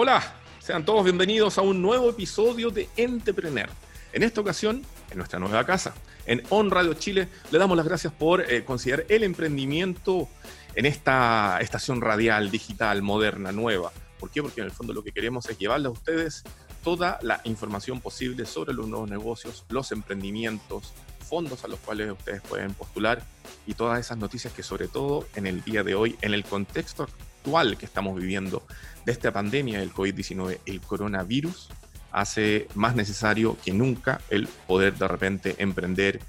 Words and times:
Hola, 0.00 0.22
sean 0.60 0.84
todos 0.84 1.02
bienvenidos 1.02 1.58
a 1.58 1.62
un 1.62 1.82
nuevo 1.82 2.10
episodio 2.10 2.70
de 2.70 2.88
Entrepreneur. 2.96 3.68
En 4.12 4.22
esta 4.22 4.40
ocasión, 4.40 4.84
en 5.10 5.18
nuestra 5.18 5.40
nueva 5.40 5.66
casa, 5.66 5.92
en 6.24 6.40
On 6.50 6.70
Radio 6.70 6.94
Chile, 6.94 7.28
le 7.50 7.58
damos 7.58 7.76
las 7.76 7.84
gracias 7.84 8.12
por 8.12 8.42
eh, 8.42 8.64
considerar 8.64 9.06
el 9.08 9.24
emprendimiento 9.24 10.28
en 10.76 10.86
esta 10.86 11.58
estación 11.60 12.00
radial, 12.00 12.52
digital, 12.52 13.02
moderna, 13.02 13.50
nueva. 13.50 13.90
¿Por 14.20 14.30
qué? 14.30 14.40
Porque 14.40 14.60
en 14.60 14.66
el 14.66 14.70
fondo 14.70 14.92
lo 14.92 15.02
que 15.02 15.10
queremos 15.10 15.48
es 15.50 15.58
llevarle 15.58 15.88
a 15.88 15.90
ustedes 15.90 16.44
toda 16.84 17.18
la 17.22 17.40
información 17.42 18.00
posible 18.00 18.46
sobre 18.46 18.74
los 18.74 18.86
nuevos 18.86 19.10
negocios, 19.10 19.64
los 19.68 19.90
emprendimientos, 19.90 20.92
fondos 21.28 21.64
a 21.64 21.66
los 21.66 21.80
cuales 21.80 22.12
ustedes 22.12 22.40
pueden 22.42 22.72
postular 22.72 23.20
y 23.66 23.74
todas 23.74 23.98
esas 23.98 24.16
noticias 24.16 24.52
que 24.52 24.62
sobre 24.62 24.86
todo 24.86 25.26
en 25.34 25.48
el 25.48 25.64
día 25.64 25.82
de 25.82 25.96
hoy, 25.96 26.16
en 26.22 26.34
el 26.34 26.44
contexto 26.44 27.08
actual 27.48 27.78
que 27.78 27.86
estamos 27.86 28.14
viviendo 28.20 28.62
de 29.06 29.12
esta 29.12 29.32
pandemia 29.32 29.80
del 29.80 29.90
COVID-19, 29.90 30.58
el 30.66 30.80
coronavirus, 30.82 31.68
hace 32.12 32.68
más 32.74 32.94
necesario 32.94 33.56
que 33.64 33.72
nunca 33.72 34.20
el 34.28 34.46
poder 34.66 34.96
de 34.96 35.08
repente 35.08 35.54
emprender, 35.58 36.20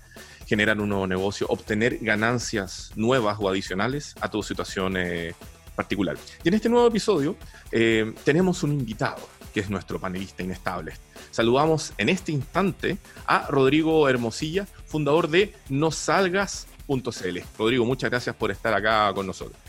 generar 0.47 0.79
un 0.79 0.87
nuevo 0.87 1.07
negocio, 1.07 1.45
obtener 1.49 1.97
ganancias 1.99 2.91
nuevas 2.95 3.37
o 3.39 3.49
adicionales 3.49 4.15
a 4.21 4.31
tu 4.31 4.41
situación 4.41 4.95
eh, 4.95 5.33
particular. 5.75 6.17
Y 6.43 6.47
en 6.47 6.53
este 6.53 6.69
nuevo 6.69 6.87
episodio 6.87 7.35
eh, 7.71 8.13
tenemos 8.23 8.63
un 8.63 8.71
invitado 8.71 9.27
que 9.53 9.59
es 9.59 9.69
nuestro 9.69 9.99
panelista 9.99 10.41
inestable. 10.41 10.93
Saludamos 11.31 11.91
en 11.97 12.07
este 12.07 12.31
instante 12.31 12.97
a 13.25 13.45
Rodrigo 13.49 14.07
Hermosilla, 14.07 14.65
fundador 14.85 15.27
de 15.27 15.53
nosalgas.cl. 15.67 17.39
Rodrigo, 17.57 17.85
muchas 17.85 18.09
gracias 18.09 18.35
por 18.37 18.51
estar 18.51 18.73
acá 18.73 19.11
con 19.13 19.27
nosotros. 19.27 19.68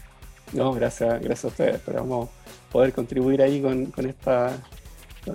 No, 0.53 0.73
gracias, 0.73 1.21
gracias 1.21 1.45
a 1.45 1.49
ustedes. 1.49 1.75
Esperamos 1.77 2.29
poder 2.71 2.93
contribuir 2.93 3.43
ahí 3.43 3.61
con, 3.61 3.87
con 3.87 4.07
esta 4.07 4.59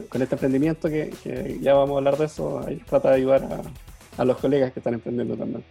con 0.10 0.22
este 0.22 0.36
emprendimiento 0.36 0.90
que, 0.90 1.14
que, 1.24 1.60
ya 1.62 1.74
vamos 1.74 1.96
a 1.96 1.98
hablar 1.98 2.18
de 2.18 2.26
eso, 2.26 2.60
ahí 2.66 2.78
trata 2.88 3.10
de 3.12 3.18
ayudar 3.18 3.44
a, 3.44 4.22
a, 4.22 4.26
los 4.26 4.38
colegas 4.38 4.74
que 4.74 4.80
están 4.80 4.96
emprendiendo 4.96 5.36
también. 5.36 5.64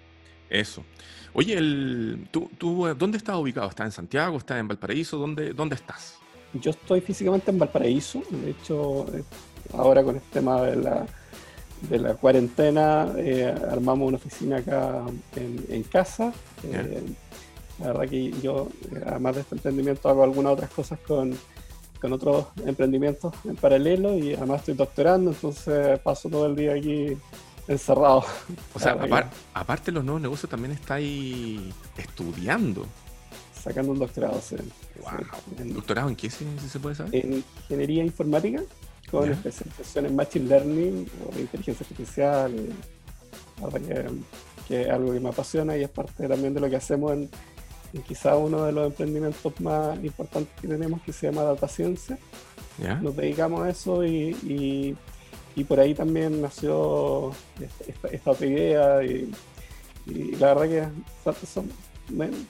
Eso. 0.49 0.85
Oye, 1.33 1.55
el, 1.59 2.29
¿tú, 2.31 2.49
tú, 2.57 2.87
¿dónde 2.97 3.19
estás 3.19 3.37
ubicado? 3.37 3.69
¿Estás 3.69 3.87
en 3.87 3.93
Santiago? 3.93 4.37
¿Estás 4.37 4.61
en 4.61 4.69
Valparaíso? 4.69 5.19
¿Dónde, 5.19 5.53
¿Dónde 5.53 5.75
estás? 5.75 6.19
Yo 6.53 6.71
estoy 6.71 7.01
físicamente 7.01 7.51
en 7.51 7.59
Valparaíso. 7.59 8.23
De 8.31 8.51
hecho, 8.51 9.07
eh, 9.13 9.25
ahora 9.73 10.05
con 10.05 10.15
el 10.15 10.23
tema 10.23 10.63
de 10.63 10.77
la, 10.77 11.07
de 11.91 11.99
la 11.99 12.15
cuarentena, 12.15 13.13
eh, 13.17 13.53
armamos 13.69 14.07
una 14.07 14.17
oficina 14.19 14.59
acá 14.59 15.03
en, 15.35 15.67
en 15.69 15.83
casa. 15.83 16.33
Eh, 16.63 17.03
la 17.81 17.89
verdad 17.89 18.09
que 18.09 18.31
yo, 18.43 18.69
además 19.07 19.35
de 19.35 19.41
este 19.43 19.55
emprendimiento, 19.57 20.09
hago 20.09 20.23
algunas 20.23 20.53
otras 20.53 20.71
cosas 20.71 20.99
con, 21.01 21.37
con 22.01 22.13
otros 22.13 22.47
emprendimientos 22.65 23.35
en 23.45 23.57
paralelo 23.57 24.15
y 24.17 24.35
además 24.35 24.61
estoy 24.61 24.75
doctorando, 24.75 25.31
entonces 25.31 25.99
paso 26.01 26.29
todo 26.29 26.47
el 26.47 26.55
día 26.57 26.75
aquí 26.75 27.17
encerrado. 27.67 28.25
O 28.75 28.79
sea, 28.79 28.93
apar, 28.93 29.31
aparte 29.55 29.87
de 29.87 29.93
los 29.93 30.05
nuevos 30.05 30.23
negocios, 30.23 30.51
también 30.51 30.73
está 30.73 30.95
ahí 30.95 31.73
estudiando. 31.97 32.87
Sacando 33.61 33.93
un 33.93 33.99
doctorado, 33.99 34.41
sí. 34.41 34.57
Wow. 35.01 35.73
¿Doctorado 35.75 36.09
en 36.09 36.17
qué, 36.17 36.31
si, 36.31 36.47
si, 36.61 36.69
se 36.69 36.79
puede 36.79 36.95
saber? 36.95 37.15
En 37.15 37.45
ingeniería 37.63 38.05
informática, 38.05 38.63
con 39.11 39.27
¿Ya? 39.27 39.33
especialización 39.33 40.07
en 40.07 40.17
Machine 40.17 40.49
Learning 40.49 41.11
o 41.25 41.39
inteligencia 41.39 41.85
artificial. 41.85 42.55
Verdad 43.63 43.81
que, 43.81 44.11
que 44.69 44.83
es 44.83 44.91
algo 44.91 45.13
que 45.13 45.21
me 45.21 45.31
apasiona 45.31 45.77
y 45.77 45.83
es 45.83 45.91
parte 45.91 46.29
también 46.29 46.53
de 46.53 46.61
lo 46.61 46.69
que 46.69 46.77
hacemos 46.77 47.13
en, 47.13 47.31
en 47.95 48.03
quizá 48.03 48.37
uno 48.37 48.65
de 48.65 48.73
los 48.73 48.87
emprendimientos 48.89 49.61
más 49.61 49.97
importantes 50.03 50.53
que 50.61 50.67
tenemos 50.67 51.01
que 51.03 51.13
se 51.13 51.31
llama 51.31 51.43
Data 51.43 51.69
Ciencia. 51.69 52.19
Nos 53.01 53.15
dedicamos 53.15 53.63
a 53.63 53.71
eso 53.71 54.05
y, 54.05 54.31
y, 54.43 54.97
y 55.55 55.65
por 55.65 55.79
ahí 55.79 55.95
también 55.95 56.43
nació 56.43 57.31
esta, 57.89 58.09
esta 58.09 58.31
otra 58.33 58.47
idea 58.47 59.05
y, 59.05 59.33
y, 60.07 60.33
la 60.37 60.55
verdad 60.55 60.93
que 61.25 61.47
son, 61.47 61.71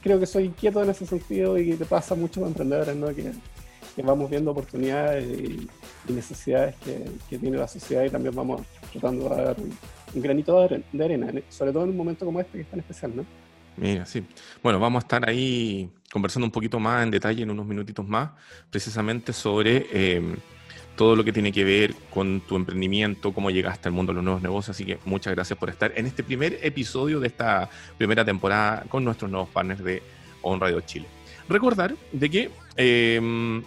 creo 0.03 0.19
que 0.19 0.25
soy 0.25 0.45
inquieto 0.45 0.83
en 0.83 0.89
ese 0.89 1.05
sentido 1.05 1.59
y 1.59 1.75
te 1.75 1.85
pasa 1.85 2.15
mucho 2.15 2.41
con 2.41 2.49
emprendedores, 2.49 2.97
¿no? 2.97 3.09
que, 3.09 3.33
que 3.95 4.03
vamos 4.03 4.31
viendo 4.31 4.51
oportunidades 4.53 5.27
y, 5.39 5.69
necesidades 6.11 6.75
que, 6.77 7.05
que, 7.29 7.39
tiene 7.39 7.59
la 7.59 7.69
sociedad 7.69 8.05
y 8.05 8.11
también 8.11 8.35
vamos 8.35 8.63
tratando 8.93 9.29
de 9.29 9.43
dar 9.43 9.57
un, 9.59 9.77
un 10.15 10.23
granito 10.23 10.69
de 10.69 11.05
arena, 11.05 11.31
sobre 11.51 11.73
todo 11.73 11.85
en 11.85 11.91
un 11.91 11.97
momento 11.99 12.25
como 12.25 12.41
este 12.41 12.53
que 12.53 12.63
es 12.63 12.71
tan 12.71 12.81
especial, 12.81 13.15
¿no? 13.15 13.44
Mira, 13.77 14.07
sí. 14.07 14.25
Bueno, 14.63 14.79
vamos 14.79 15.03
a 15.03 15.05
estar 15.05 15.29
ahí 15.29 15.91
conversando 16.13 16.47
un 16.47 16.53
poquito 16.53 16.79
más 16.79 17.03
en 17.03 17.11
detalle 17.11 17.43
en 17.43 17.51
unos 17.51 17.67
minutitos 17.67 18.07
más, 18.07 18.31
precisamente 18.71 19.33
sobre 19.33 19.87
eh, 19.93 20.37
todo 20.97 21.17
lo 21.17 21.25
que 21.25 21.33
tiene 21.33 21.51
que 21.51 21.65
ver 21.65 21.95
con 22.11 22.41
tu 22.43 22.57
emprendimiento, 22.57 23.33
cómo 23.33 23.51
llegaste 23.51 23.89
al 23.89 23.95
mundo 23.95 24.13
de 24.13 24.17
los 24.17 24.25
nuevos 24.25 24.43
negocios. 24.43 24.77
Así 24.77 24.85
que 24.85 24.99
muchas 25.05 25.35
gracias 25.35 25.59
por 25.59 25.71
estar 25.71 25.93
en 25.97 26.07
este 26.07 26.23
primer 26.23 26.59
episodio 26.63 27.19
de 27.19 27.27
esta 27.27 27.69
primera 27.99 28.25
temporada 28.25 28.85
con 28.89 29.05
nuestros 29.05 29.31
nuevos 29.31 29.49
partners 29.49 29.83
de 29.83 30.03
On 30.43 30.61
Radio 30.61 30.81
Chile. 30.83 31.07
Recordar 31.49 31.95
de 32.13 32.31
que 32.31 32.51
eh, 32.77 33.63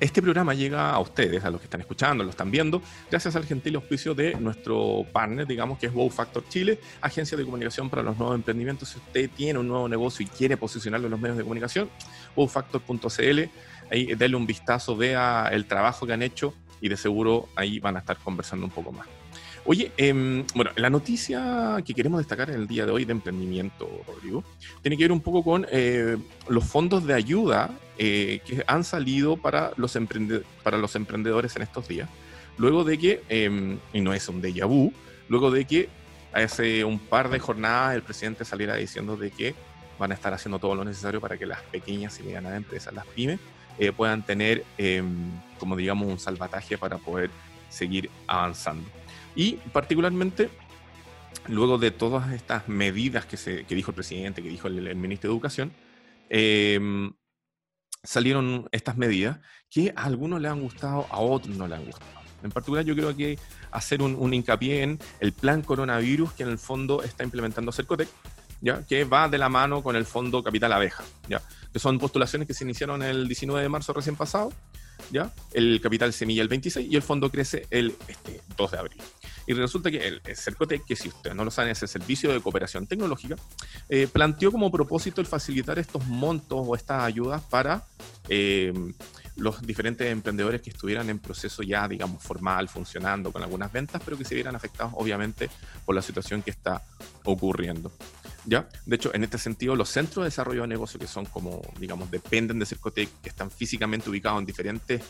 este 0.00 0.22
programa 0.22 0.54
llega 0.54 0.90
a 0.90 0.98
ustedes, 0.98 1.44
a 1.44 1.50
los 1.50 1.60
que 1.60 1.66
están 1.66 1.82
escuchando, 1.82 2.24
lo 2.24 2.30
están 2.30 2.50
viendo, 2.50 2.82
gracias 3.10 3.36
al 3.36 3.44
gentil 3.44 3.76
auspicio 3.76 4.14
de 4.14 4.34
nuestro 4.34 5.04
partner, 5.12 5.46
digamos 5.46 5.78
que 5.78 5.86
es 5.86 5.92
Wow 5.92 6.08
Factor 6.10 6.42
Chile, 6.48 6.80
agencia 7.02 7.36
de 7.36 7.44
comunicación 7.44 7.90
para 7.90 8.02
los 8.02 8.16
nuevos 8.16 8.34
emprendimientos. 8.34 8.88
Si 8.88 8.98
usted 8.98 9.30
tiene 9.30 9.58
un 9.58 9.68
nuevo 9.68 9.88
negocio 9.88 10.24
y 10.24 10.28
quiere 10.28 10.56
posicionarlo 10.56 11.06
en 11.06 11.10
los 11.10 11.20
medios 11.20 11.36
de 11.36 11.42
comunicación, 11.42 11.90
wowfactor.cl, 12.34 13.40
ahí 13.90 14.14
denle 14.14 14.36
un 14.36 14.46
vistazo, 14.46 14.96
vea 14.96 15.48
el 15.52 15.66
trabajo 15.66 16.06
que 16.06 16.14
han 16.14 16.22
hecho 16.22 16.54
y 16.80 16.88
de 16.88 16.96
seguro 16.96 17.48
ahí 17.54 17.78
van 17.78 17.96
a 17.96 18.00
estar 18.00 18.16
conversando 18.16 18.64
un 18.64 18.72
poco 18.72 18.92
más. 18.92 19.19
Oye, 19.64 19.92
eh, 19.96 20.44
bueno, 20.54 20.70
la 20.76 20.90
noticia 20.90 21.76
que 21.84 21.94
queremos 21.94 22.18
destacar 22.18 22.50
en 22.50 22.56
el 22.56 22.66
día 22.66 22.86
de 22.86 22.92
hoy 22.92 23.04
de 23.04 23.12
emprendimiento, 23.12 23.88
Rodrigo, 24.06 24.42
tiene 24.82 24.96
que 24.96 25.04
ver 25.04 25.12
un 25.12 25.20
poco 25.20 25.44
con 25.44 25.66
eh, 25.70 26.16
los 26.48 26.64
fondos 26.64 27.06
de 27.06 27.14
ayuda 27.14 27.70
eh, 27.98 28.40
que 28.46 28.64
han 28.66 28.82
salido 28.82 29.36
para 29.36 29.72
los, 29.76 29.98
para 30.62 30.78
los 30.78 30.96
emprendedores 30.96 31.54
en 31.56 31.62
estos 31.62 31.86
días, 31.86 32.08
luego 32.56 32.82
de 32.82 32.98
que, 32.98 33.22
eh, 33.28 33.78
y 33.92 34.00
no 34.00 34.14
es 34.14 34.26
un 34.30 34.40
déjà 34.40 34.66
vu, 34.66 34.90
luego 35.28 35.50
de 35.50 35.66
que 35.66 35.90
hace 36.32 36.82
un 36.82 36.98
par 36.98 37.28
de 37.28 37.38
jornadas 37.38 37.94
el 37.94 38.02
presidente 38.02 38.46
saliera 38.46 38.76
diciendo 38.76 39.18
de 39.18 39.30
que 39.30 39.54
van 39.98 40.12
a 40.12 40.14
estar 40.14 40.32
haciendo 40.32 40.58
todo 40.58 40.74
lo 40.74 40.82
necesario 40.82 41.20
para 41.20 41.36
que 41.36 41.44
las 41.44 41.60
pequeñas 41.64 42.18
y 42.20 42.22
medianas 42.22 42.56
empresas, 42.56 42.94
las 42.94 43.06
pymes, 43.06 43.38
eh, 43.78 43.92
puedan 43.92 44.24
tener, 44.24 44.64
em, 44.78 45.30
como 45.58 45.76
digamos, 45.76 46.08
un 46.08 46.18
salvataje 46.18 46.78
para 46.78 46.96
poder 46.96 47.30
seguir 47.68 48.08
avanzando. 48.26 48.88
Y 49.34 49.52
particularmente, 49.72 50.50
luego 51.46 51.78
de 51.78 51.90
todas 51.90 52.32
estas 52.32 52.68
medidas 52.68 53.26
que, 53.26 53.36
se, 53.36 53.64
que 53.64 53.74
dijo 53.74 53.90
el 53.90 53.94
presidente, 53.94 54.42
que 54.42 54.48
dijo 54.48 54.68
el, 54.68 54.94
ministro 54.96 55.30
de 55.30 55.34
Educación, 55.34 55.72
eh, 56.28 57.10
salieron 58.02 58.68
estas 58.72 58.96
medidas 58.96 59.38
que 59.68 59.92
a 59.94 60.04
algunos 60.04 60.40
le 60.40 60.48
han 60.48 60.60
gustado, 60.60 61.06
a 61.10 61.20
otros 61.20 61.56
no 61.56 61.68
le 61.68 61.76
han 61.76 61.84
gustado. 61.84 62.10
En 62.42 62.50
particular, 62.50 62.84
yo 62.84 62.94
creo 62.94 63.14
que 63.14 63.38
hacer 63.70 64.02
un, 64.02 64.14
un 64.14 64.32
hincapié 64.32 64.82
en 64.82 64.98
el 65.20 65.32
plan 65.32 65.62
coronavirus 65.62 66.32
que 66.32 66.42
en 66.42 66.48
el 66.48 66.58
fondo 66.58 67.02
está 67.02 67.22
implementando 67.22 67.70
Cercotec, 67.70 68.08
¿ya? 68.60 68.84
que 68.86 69.04
va 69.04 69.28
de 69.28 69.38
la 69.38 69.48
mano 69.48 69.82
con 69.82 69.96
el 69.96 70.04
fondo 70.04 70.42
Capital 70.42 70.72
Abeja, 70.72 71.04
¿ya? 71.28 71.42
que 71.72 71.78
son 71.78 71.98
postulaciones 71.98 72.46
que 72.46 72.54
se 72.54 72.64
iniciaron 72.64 73.02
el 73.02 73.26
19 73.26 73.62
de 73.62 73.68
marzo 73.68 73.92
recién 73.92 74.16
pasado, 74.16 74.52
¿ya? 75.10 75.32
el 75.52 75.80
Capital 75.80 76.12
Semilla 76.12 76.42
el 76.42 76.48
26 76.48 76.90
y 76.90 76.96
el 76.96 77.02
fondo 77.02 77.30
crece 77.30 77.66
el 77.70 77.94
este, 78.08 78.40
2 78.56 78.70
de 78.70 78.78
abril. 78.78 79.02
Y 79.50 79.52
resulta 79.52 79.90
que 79.90 80.06
el, 80.06 80.22
Cercotec, 80.36 80.84
que 80.84 80.94
si 80.94 81.08
ustedes 81.08 81.34
no 81.34 81.44
lo 81.44 81.50
saben, 81.50 81.72
es 81.72 81.82
el 81.82 81.88
Servicio 81.88 82.32
de 82.32 82.40
Cooperación 82.40 82.86
Tecnológica, 82.86 83.34
eh, 83.88 84.06
planteó 84.06 84.52
como 84.52 84.70
propósito 84.70 85.20
el 85.20 85.26
facilitar 85.26 85.76
estos 85.80 86.06
montos 86.06 86.60
o 86.68 86.76
estas 86.76 87.02
ayudas 87.02 87.42
para 87.42 87.84
eh, 88.28 88.72
los 89.34 89.60
diferentes 89.62 90.06
emprendedores 90.06 90.62
que 90.62 90.70
estuvieran 90.70 91.10
en 91.10 91.18
proceso 91.18 91.64
ya, 91.64 91.88
digamos, 91.88 92.22
formal, 92.22 92.68
funcionando 92.68 93.32
con 93.32 93.42
algunas 93.42 93.72
ventas, 93.72 94.00
pero 94.04 94.16
que 94.16 94.24
se 94.24 94.36
vieran 94.36 94.54
afectados, 94.54 94.92
obviamente, 94.96 95.50
por 95.84 95.96
la 95.96 96.02
situación 96.02 96.42
que 96.42 96.52
está 96.52 96.84
ocurriendo. 97.24 97.90
¿Ya? 98.46 98.68
De 98.86 98.94
hecho, 98.94 99.12
en 99.12 99.24
este 99.24 99.36
sentido, 99.36 99.74
los 99.74 99.88
centros 99.88 100.22
de 100.22 100.26
desarrollo 100.28 100.62
de 100.62 100.68
negocio, 100.68 101.00
que 101.00 101.08
son 101.08 101.26
como, 101.26 101.60
digamos, 101.80 102.08
dependen 102.08 102.60
de 102.60 102.66
Cercotec, 102.66 103.08
que 103.20 103.28
están 103.28 103.50
físicamente 103.50 104.08
ubicados 104.08 104.38
en 104.38 104.46
diferentes 104.46 105.02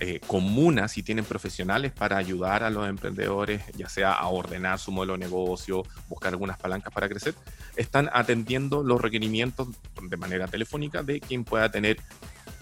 eh, 0.00 0.20
comunas 0.26 0.96
y 0.98 1.02
tienen 1.02 1.24
profesionales 1.24 1.92
para 1.92 2.16
ayudar 2.16 2.64
a 2.64 2.70
los 2.70 2.88
emprendedores, 2.88 3.62
ya 3.76 3.88
sea 3.88 4.12
a 4.12 4.26
ordenar 4.28 4.78
su 4.78 4.90
modelo 4.90 5.12
de 5.12 5.20
negocio, 5.20 5.84
buscar 6.08 6.32
algunas 6.32 6.58
palancas 6.58 6.92
para 6.92 7.08
crecer, 7.08 7.34
están 7.76 8.10
atendiendo 8.12 8.82
los 8.82 9.00
requerimientos 9.00 9.68
de 10.02 10.16
manera 10.16 10.48
telefónica 10.48 11.02
de 11.02 11.20
quien 11.20 11.44
pueda 11.44 11.70
tener 11.70 11.98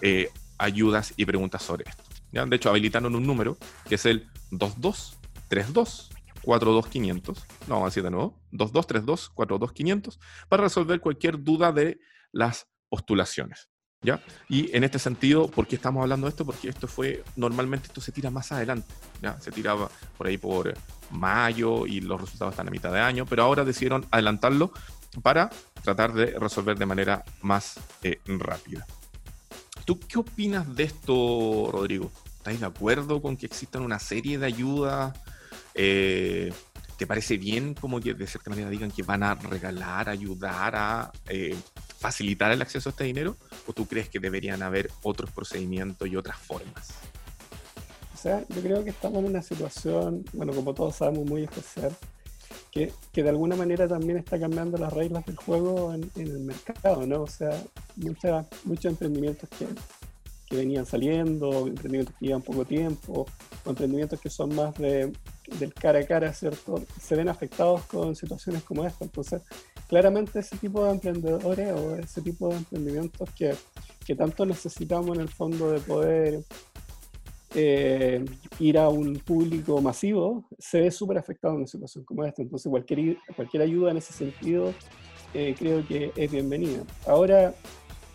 eh, 0.01 0.29
ayudas 0.57 1.13
y 1.17 1.25
preguntas 1.25 1.63
sobre 1.63 1.89
esto. 1.89 2.03
De 2.31 2.55
hecho, 2.55 2.69
habilitaron 2.69 3.15
un 3.15 3.25
número 3.25 3.57
que 3.89 3.95
es 3.95 4.05
el 4.05 4.29
2232 4.51 6.11
42500, 6.43 7.47
no, 7.67 7.75
vamos 7.75 7.83
a 7.83 7.89
decir 7.89 8.03
de 8.03 8.11
nuevo, 8.11 8.39
2232 8.51 9.29
42500, 9.29 10.19
para 10.49 10.63
resolver 10.63 10.99
cualquier 10.99 11.41
duda 11.41 11.71
de 11.71 11.99
las 12.31 12.67
postulaciones. 12.89 13.70
¿Ya? 14.03 14.19
Y 14.49 14.75
en 14.75 14.83
este 14.83 14.97
sentido, 14.97 15.47
¿por 15.47 15.67
qué 15.67 15.75
estamos 15.75 16.01
hablando 16.01 16.25
de 16.25 16.31
esto? 16.31 16.43
Porque 16.43 16.69
esto 16.69 16.87
fue, 16.87 17.23
normalmente 17.35 17.87
esto 17.87 18.01
se 18.01 18.11
tira 18.11 18.31
más 18.31 18.51
adelante, 18.51 18.91
¿ya? 19.21 19.39
Se 19.39 19.51
tiraba 19.51 19.91
por 20.17 20.25
ahí 20.25 20.39
por 20.39 20.73
mayo 21.11 21.85
y 21.85 22.01
los 22.01 22.19
resultados 22.19 22.53
están 22.53 22.67
a 22.67 22.71
mitad 22.71 22.91
de 22.91 22.99
año, 22.99 23.27
pero 23.27 23.43
ahora 23.43 23.63
decidieron 23.63 24.05
adelantarlo 24.09 24.71
para 25.21 25.51
tratar 25.83 26.13
de 26.13 26.37
resolver 26.39 26.79
de 26.79 26.85
manera 26.85 27.23
más 27.41 27.79
eh, 28.01 28.19
rápida. 28.25 28.87
¿Tú 29.85 29.99
qué 29.99 30.19
opinas 30.19 30.75
de 30.75 30.83
esto, 30.83 31.69
Rodrigo? 31.71 32.11
¿Estás 32.37 32.59
de 32.59 32.65
acuerdo 32.65 33.21
con 33.21 33.37
que 33.37 33.45
existan 33.45 33.83
una 33.83 33.99
serie 33.99 34.39
de 34.39 34.45
ayudas? 34.45 35.15
Eh, 35.75 36.53
¿Te 36.97 37.07
parece 37.07 37.37
bien 37.37 37.73
como 37.73 37.99
que 37.99 38.13
de 38.13 38.27
cierta 38.27 38.49
manera 38.49 38.69
digan 38.69 38.91
que 38.91 39.03
van 39.03 39.23
a 39.23 39.35
regalar, 39.35 40.09
ayudar 40.09 40.75
a 40.75 41.11
eh, 41.27 41.55
facilitar 41.99 42.51
el 42.51 42.61
acceso 42.61 42.89
a 42.89 42.91
este 42.91 43.03
dinero? 43.05 43.37
¿O 43.67 43.73
tú 43.73 43.85
crees 43.87 44.09
que 44.09 44.19
deberían 44.19 44.63
haber 44.63 44.89
otros 45.03 45.31
procedimientos 45.31 46.07
y 46.07 46.15
otras 46.15 46.37
formas? 46.37 46.89
O 48.13 48.17
sea, 48.17 48.45
yo 48.49 48.61
creo 48.61 48.83
que 48.83 48.91
estamos 48.91 49.19
en 49.19 49.25
una 49.25 49.41
situación, 49.41 50.23
bueno, 50.33 50.53
como 50.53 50.73
todos 50.73 50.95
sabemos, 50.95 51.25
muy 51.25 51.43
especial, 51.43 51.95
que, 52.71 52.93
que 53.11 53.23
de 53.23 53.29
alguna 53.29 53.55
manera 53.55 53.87
también 53.87 54.17
está 54.17 54.39
cambiando 54.39 54.77
las 54.77 54.93
reglas 54.93 55.25
del 55.25 55.35
juego 55.35 55.93
en, 55.93 56.09
el 56.15 56.39
mercado, 56.39 57.05
¿no? 57.05 57.23
O 57.23 57.27
sea, 57.27 57.49
muchos 57.95 58.85
emprendimientos 58.85 59.49
que, 59.49 59.67
que 60.47 60.55
venían 60.55 60.85
saliendo, 60.85 61.67
emprendimientos 61.67 62.15
que 62.19 62.27
llevan 62.27 62.41
poco 62.41 62.63
tiempo, 62.65 63.25
o 63.65 63.69
emprendimientos 63.69 64.19
que 64.21 64.29
son 64.29 64.55
más 64.55 64.73
de, 64.75 65.11
del 65.59 65.73
cara 65.73 65.99
a 65.99 66.05
cara, 66.05 66.33
¿cierto? 66.33 66.83
Se 67.01 67.15
ven 67.15 67.29
afectados 67.29 67.83
con 67.83 68.15
situaciones 68.15 68.63
como 68.63 68.85
esta. 68.85 69.03
Entonces, 69.03 69.41
claramente 69.91 70.39
ese 70.39 70.55
tipo 70.55 70.85
de 70.85 70.91
emprendedores 70.91 71.73
o 71.73 71.97
ese 71.97 72.21
tipo 72.21 72.47
de 72.47 72.55
emprendimientos 72.55 73.29
que, 73.31 73.53
que 74.05 74.15
tanto 74.15 74.45
necesitamos 74.45 75.17
en 75.17 75.21
el 75.23 75.27
fondo 75.27 75.69
de 75.69 75.81
poder 75.81 76.43
eh, 77.53 78.23
ir 78.59 78.77
a 78.77 78.87
un 78.87 79.15
público 79.15 79.81
masivo, 79.81 80.45
se 80.57 80.79
ve 80.79 80.91
súper 80.91 81.17
afectado 81.17 81.55
en 81.55 81.57
una 81.57 81.67
situación 81.67 82.05
como 82.05 82.23
esta. 82.23 82.41
Entonces, 82.41 82.69
cualquier, 82.69 83.17
cualquier 83.35 83.63
ayuda 83.63 83.91
en 83.91 83.97
ese 83.97 84.13
sentido 84.13 84.73
eh, 85.33 85.55
creo 85.59 85.85
que 85.85 86.13
es 86.15 86.31
bienvenida. 86.31 86.83
Ahora, 87.05 87.53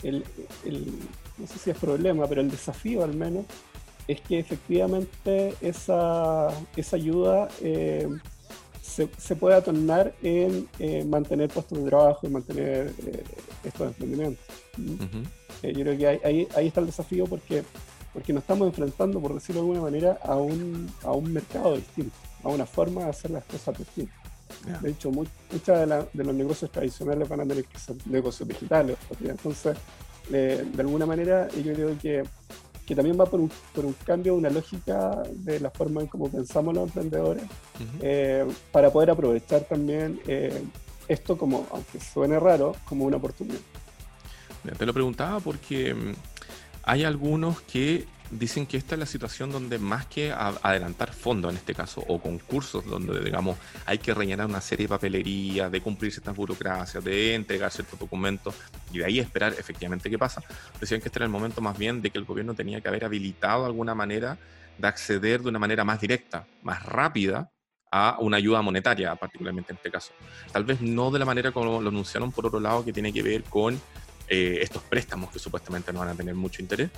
el, 0.02 0.24
no 1.36 1.46
sé 1.46 1.58
si 1.58 1.70
es 1.72 1.76
problema, 1.76 2.26
pero 2.26 2.40
el 2.40 2.50
desafío 2.50 3.04
al 3.04 3.14
menos 3.14 3.44
es 4.08 4.22
que 4.22 4.38
efectivamente 4.38 5.52
esa, 5.60 6.48
esa 6.74 6.96
ayuda 6.96 7.48
eh, 7.60 8.08
se, 8.86 9.08
se, 9.18 9.36
puede 9.36 9.60
tornar 9.62 10.14
en 10.22 10.68
mantener 11.08 11.48
puestos 11.50 11.78
de 11.78 11.88
trabajo 11.88 12.26
y 12.26 12.30
mantener 12.30 12.92
estos 13.64 13.88
emprendimientos. 13.88 14.44
yo 15.62 15.72
creo 15.72 15.98
que 15.98 16.06
ahí, 16.06 16.48
ahí, 16.54 16.66
está 16.66 16.80
el 16.80 16.86
desafío 16.86 17.26
porque 17.26 17.64
porque 18.12 18.32
nos 18.32 18.44
estamos 18.44 18.68
enfrentando, 18.68 19.20
por 19.20 19.34
decirlo 19.34 19.60
de 19.60 19.68
alguna 19.68 19.82
manera, 19.82 20.18
a 20.22 20.36
un, 20.36 20.90
a 21.02 21.12
un 21.12 21.30
mercado 21.34 21.76
distinto, 21.76 22.16
a 22.44 22.48
una 22.48 22.64
forma 22.64 23.04
de 23.04 23.10
hacer 23.10 23.30
las 23.30 23.44
cosas 23.44 23.76
distintas. 23.76 24.16
De 24.80 24.90
hecho, 24.90 25.10
muchos 25.10 25.32
de, 25.50 26.06
de, 26.14 26.24
los 26.24 26.34
negocios 26.34 26.70
tradicionales 26.70 27.28
van 27.28 27.40
a 27.40 27.46
tener 27.46 27.66
que 27.66 27.78
ser 27.78 27.94
negocios 28.06 28.48
digitales. 28.48 28.96
Entonces, 29.22 29.76
eh, 30.32 30.64
de 30.72 30.80
alguna 30.80 31.04
manera, 31.06 31.48
yo 31.50 31.72
creo 31.74 31.98
que, 31.98 32.24
que 32.86 32.94
también 32.94 33.18
va 33.18 33.26
por 33.26 33.40
un, 33.40 33.50
por 33.74 33.84
un, 33.84 33.94
cambio 34.04 34.34
de 34.34 34.38
una 34.38 34.50
lógica 34.50 35.22
de 35.32 35.58
la 35.58 35.70
forma 35.70 36.00
en 36.00 36.06
cómo 36.06 36.30
pensamos 36.30 36.74
los 36.74 36.86
emprendedores, 36.88 37.42
eh, 38.00 38.46
para 38.70 38.90
poder 38.90 39.10
aprovechar 39.10 39.62
también 39.62 40.20
eh, 40.26 40.62
esto 41.08 41.36
como, 41.36 41.66
aunque 41.72 42.00
suene 42.00 42.38
raro, 42.38 42.76
como 42.84 43.04
una 43.04 43.16
oportunidad. 43.16 43.58
Te 44.78 44.86
lo 44.86 44.94
preguntaba 44.94 45.40
porque 45.40 45.94
mm, 45.94 46.12
hay 46.84 47.04
algunos 47.04 47.60
que 47.62 48.06
dicen 48.30 48.66
que 48.66 48.76
esta 48.76 48.94
es 48.94 48.98
la 48.98 49.06
situación 49.06 49.52
donde 49.52 49.78
más 49.78 50.06
que 50.06 50.32
adelantar 50.32 51.12
fondos 51.12 51.52
en 51.52 51.58
este 51.58 51.74
caso, 51.74 52.04
o 52.08 52.20
concursos 52.20 52.84
donde, 52.84 53.20
digamos, 53.20 53.56
hay 53.84 53.98
que 53.98 54.14
rellenar 54.14 54.46
una 54.46 54.60
serie 54.60 54.84
de 54.84 54.88
papelerías, 54.88 55.70
de 55.70 55.80
cumplir 55.80 56.12
ciertas 56.12 56.34
burocracias, 56.34 57.02
de 57.04 57.34
entregar 57.34 57.70
ciertos 57.70 57.98
documentos 57.98 58.54
y 58.92 58.98
de 58.98 59.04
ahí 59.04 59.18
esperar 59.18 59.54
efectivamente 59.58 60.10
qué 60.10 60.18
pasa. 60.18 60.42
Decían 60.80 61.00
que 61.00 61.08
este 61.08 61.18
era 61.18 61.26
el 61.26 61.32
momento 61.32 61.60
más 61.60 61.78
bien 61.78 62.02
de 62.02 62.10
que 62.10 62.18
el 62.18 62.24
gobierno 62.24 62.54
tenía 62.54 62.80
que 62.80 62.88
haber 62.88 63.04
habilitado 63.04 63.64
alguna 63.64 63.94
manera 63.94 64.38
de 64.78 64.88
acceder 64.88 65.42
de 65.42 65.48
una 65.48 65.58
manera 65.58 65.84
más 65.84 66.00
directa, 66.00 66.46
más 66.62 66.82
rápida 66.84 67.50
a 67.90 68.16
una 68.20 68.36
ayuda 68.36 68.60
monetaria, 68.62 69.14
particularmente 69.14 69.72
en 69.72 69.76
este 69.76 69.90
caso. 69.90 70.12
Tal 70.52 70.64
vez 70.64 70.80
no 70.80 71.10
de 71.10 71.18
la 71.18 71.24
manera 71.24 71.52
como 71.52 71.80
lo 71.80 71.88
anunciaron 71.88 72.32
por 72.32 72.46
otro 72.46 72.60
lado, 72.60 72.84
que 72.84 72.92
tiene 72.92 73.12
que 73.12 73.22
ver 73.22 73.44
con 73.44 73.80
eh, 74.28 74.58
estos 74.60 74.82
préstamos 74.82 75.30
que 75.30 75.38
supuestamente 75.38 75.92
no 75.92 76.00
van 76.00 76.08
a 76.08 76.14
tener 76.14 76.34
mucho 76.34 76.60
interés, 76.60 76.90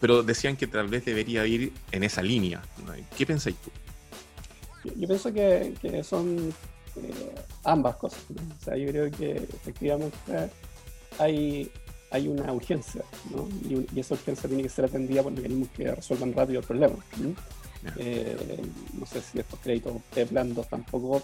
pero 0.00 0.22
decían 0.22 0.56
que 0.56 0.66
tal 0.66 0.88
vez 0.88 1.04
debería 1.04 1.46
ir 1.46 1.72
en 1.90 2.04
esa 2.04 2.22
línea. 2.22 2.62
¿Qué 3.16 3.26
pensáis 3.26 3.56
tú? 3.56 3.70
Yo 4.96 5.08
pienso 5.08 5.32
que, 5.32 6.02
son 6.04 6.52
eh, 6.96 7.34
ambas 7.64 7.96
cosas. 7.96 8.20
O 8.30 8.64
sea, 8.64 8.76
yo 8.76 8.88
creo 8.88 9.10
que 9.10 9.32
efectivamente 9.32 10.16
hay, 11.18 11.70
hay 12.10 12.28
una 12.28 12.52
urgencia, 12.52 13.02
¿no? 13.30 13.48
y, 13.68 13.98
esa 13.98 14.14
urgencia 14.14 14.48
tiene 14.48 14.62
que 14.62 14.68
ser 14.68 14.84
atendida 14.84 15.22
por 15.22 15.32
mecanismos 15.32 15.68
que 15.76 15.94
resuelvan 15.94 16.32
rápido 16.32 16.60
el 16.60 16.66
problema. 16.66 16.96
¿no? 17.18 17.34
Eh, 17.96 18.60
no 18.92 19.06
sé 19.06 19.20
si 19.20 19.38
estos 19.38 19.58
créditos 19.60 19.94
blandos 20.30 20.68
tampoco, 20.68 21.22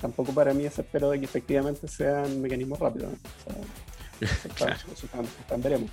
tampoco 0.00 0.32
para 0.32 0.54
mí 0.54 0.64
es 0.64 0.78
espero 0.78 1.10
de 1.10 1.18
que 1.18 1.24
efectivamente 1.24 1.88
sean 1.88 2.40
mecanismos 2.40 2.78
rápidos. 2.78 3.12
O 3.12 4.56
sea, 4.56 4.76
también 5.48 5.62
veremos. 5.62 5.90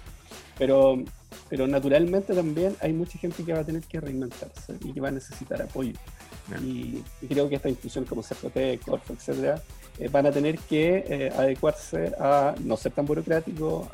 Pero, 0.57 1.03
pero 1.49 1.67
naturalmente 1.67 2.33
también 2.33 2.75
hay 2.81 2.93
mucha 2.93 3.17
gente 3.19 3.43
que 3.43 3.53
va 3.53 3.59
a 3.59 3.63
tener 3.63 3.83
que 3.83 3.99
reinventarse 3.99 4.75
y 4.83 4.93
que 4.93 5.01
va 5.01 5.09
a 5.09 5.11
necesitar 5.11 5.61
apoyo. 5.61 5.93
Y, 6.63 7.03
creo 7.27 7.49
que 7.49 7.55
esta 7.55 7.69
institución 7.69 8.05
como 8.05 8.21
CFT, 8.21 8.83
Corfo, 8.85 9.13
etcétera, 9.13 9.61
eh, 9.99 10.09
van 10.09 10.27
a 10.27 10.31
tener 10.31 10.57
que 10.59 11.03
eh, 11.07 11.31
adecuarse 11.35 12.13
a 12.19 12.55
no 12.63 12.77
ser 12.77 12.93
tan 12.93 13.05
burocrático, 13.05 13.89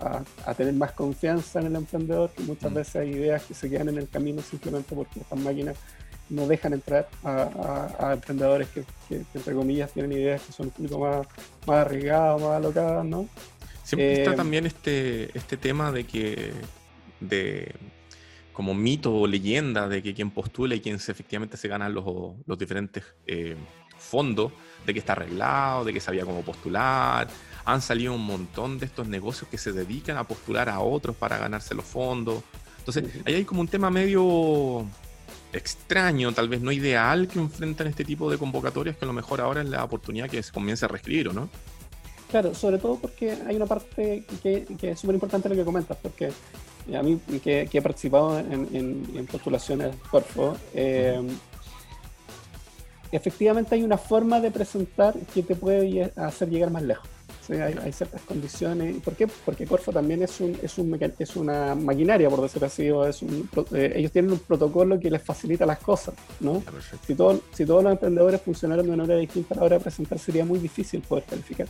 a, 0.45 0.53
tener 0.53 0.73
más 0.73 0.91
confianza 0.91 1.59
en 1.59 1.67
el 1.67 1.75
emprendedor, 1.75 2.29
que 2.31 2.43
muchas 2.43 2.71
mm. 2.71 2.75
veces 2.75 2.95
hay 2.97 3.09
ideas 3.11 3.43
que 3.43 3.53
se 3.53 3.69
quedan 3.69 3.89
en 3.89 3.97
el 3.97 4.09
camino 4.09 4.41
simplemente 4.41 4.95
porque 4.95 5.21
estas 5.21 5.39
máquinas 5.39 5.77
no 6.29 6.47
dejan 6.47 6.73
entrar 6.73 7.07
a, 7.23 8.11
emprendedores 8.13 8.67
que, 8.69 8.85
entre 9.09 9.53
comillas, 9.53 9.91
tienen 9.91 10.13
ideas 10.13 10.41
que 10.41 10.51
son 10.51 10.67
un 10.67 10.71
poquito 10.71 10.99
más, 10.99 11.27
más 11.67 11.85
arriesgadas, 11.85 12.41
más 12.41 12.51
alocadas, 12.51 13.05
¿no? 13.05 13.27
Siempre 13.83 14.13
está 14.13 14.33
eh, 14.33 14.35
también 14.35 14.65
este, 14.65 15.37
este 15.37 15.57
tema 15.57 15.91
de 15.91 16.05
que, 16.05 16.53
de 17.19 17.75
como 18.53 18.73
mito 18.73 19.13
o 19.13 19.27
leyenda 19.27 19.87
de 19.87 20.01
que 20.01 20.13
quien 20.13 20.31
postula 20.31 20.75
y 20.75 20.79
quien 20.79 20.99
se, 20.99 21.11
efectivamente 21.11 21.57
se 21.57 21.67
gana 21.67 21.89
los, 21.89 22.05
los 22.45 22.57
diferentes 22.57 23.03
eh, 23.27 23.57
fondos, 23.97 24.51
de 24.85 24.93
que 24.93 24.99
está 24.99 25.13
arreglado, 25.13 25.83
de 25.85 25.93
que 25.93 25.99
sabía 25.99 26.25
cómo 26.25 26.41
postular. 26.41 27.27
Han 27.65 27.81
salido 27.81 28.13
un 28.13 28.25
montón 28.25 28.77
de 28.79 28.85
estos 28.85 29.07
negocios 29.07 29.49
que 29.49 29.57
se 29.57 29.71
dedican 29.71 30.17
a 30.17 30.25
postular 30.25 30.69
a 30.69 30.79
otros 30.79 31.15
para 31.15 31.37
ganarse 31.37 31.73
los 31.73 31.85
fondos. 31.85 32.43
Entonces, 32.79 33.05
ahí 33.25 33.35
hay 33.35 33.45
como 33.45 33.61
un 33.61 33.67
tema 33.67 33.89
medio 33.89 34.85
extraño, 35.53 36.33
tal 36.33 36.49
vez 36.49 36.61
no 36.61 36.71
ideal 36.71 37.27
que 37.27 37.39
enfrentan 37.39 37.87
este 37.87 38.03
tipo 38.03 38.29
de 38.29 38.37
convocatorias, 38.37 38.97
que 38.97 39.05
a 39.05 39.07
lo 39.07 39.13
mejor 39.13 39.39
ahora 39.39 39.61
es 39.61 39.69
la 39.69 39.83
oportunidad 39.83 40.29
que 40.29 40.41
se 40.43 40.51
comience 40.51 40.83
a 40.83 40.87
reescribir, 40.87 41.33
¿no? 41.33 41.49
Claro, 42.33 42.55
sobre 42.55 42.79
todo 42.79 42.95
porque 42.95 43.37
hay 43.45 43.55
una 43.55 43.67
parte 43.67 44.23
que, 44.41 44.65
es 44.81 44.99
súper 44.99 45.13
importante 45.13 45.47
lo 45.49 45.53
que 45.53 45.63
comentas, 45.63 45.95
porque 46.01 46.31
a 46.91 47.03
mí 47.03 47.19
que, 47.43 47.69
he 47.71 47.81
participado 47.83 48.39
en, 48.39 49.27
postulaciones 49.31 49.95
Corfo, 50.09 50.57
eh, 50.73 51.21
efectivamente 53.11 53.75
hay 53.75 53.83
una 53.83 53.99
forma 53.99 54.39
de 54.39 54.49
presentar 54.49 55.13
que 55.31 55.43
te 55.43 55.53
puede 55.53 56.11
hacer 56.15 56.49
llegar 56.49 56.71
más 56.71 56.81
lejos. 56.81 57.07
hay, 57.49 57.93
ciertas 57.93 58.21
condiciones. 58.21 58.99
¿Por 59.03 59.13
qué? 59.13 59.27
Porque 59.45 59.67
Corfo 59.67 59.91
también 59.91 60.23
es, 60.23 60.41
un, 60.41 60.57
es, 60.63 60.75
un, 60.79 61.13
es 61.19 61.35
una 61.35 61.75
maquinaria, 61.75 62.31
por 62.31 62.41
decirlo 62.41 62.65
así, 62.65 62.89
o 62.89 63.05
es 63.05 63.21
un, 63.21 63.47
eh, 63.75 63.93
ellos 63.95 64.11
tienen 64.11 64.31
un 64.31 64.39
protocolo 64.39 64.99
que 64.99 65.11
les 65.11 65.21
facilita 65.21 65.67
las 65.67 65.77
cosas. 65.77 66.15
¿no? 66.39 66.63
Si, 67.05 67.13
todo, 67.13 67.39
si 67.51 67.63
todos 67.63 67.83
los 67.83 67.91
emprendedores 67.91 68.41
funcionaran 68.41 68.87
de 68.87 68.91
una 68.91 69.03
manera 69.03 69.19
distinta 69.19 69.53
a 69.53 69.57
la 69.59 69.65
hora 69.65 69.77
de 69.77 69.83
presentar, 69.83 70.17
sería 70.17 70.43
muy 70.43 70.57
difícil 70.57 71.01
poder 71.01 71.25
calificar. 71.25 71.67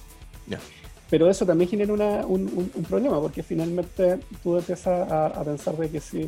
Pero 1.10 1.30
eso 1.30 1.46
también 1.46 1.70
genera 1.70 2.26
un, 2.26 2.72
problema, 2.90 3.22
porque 3.22 3.44
finalmente 3.44 4.20
tú 4.42 4.58
empiezas 4.58 5.12
a, 5.12 5.44
pensar 5.44 5.78
de 5.78 5.88
que 5.90 6.00
si, 6.00 6.28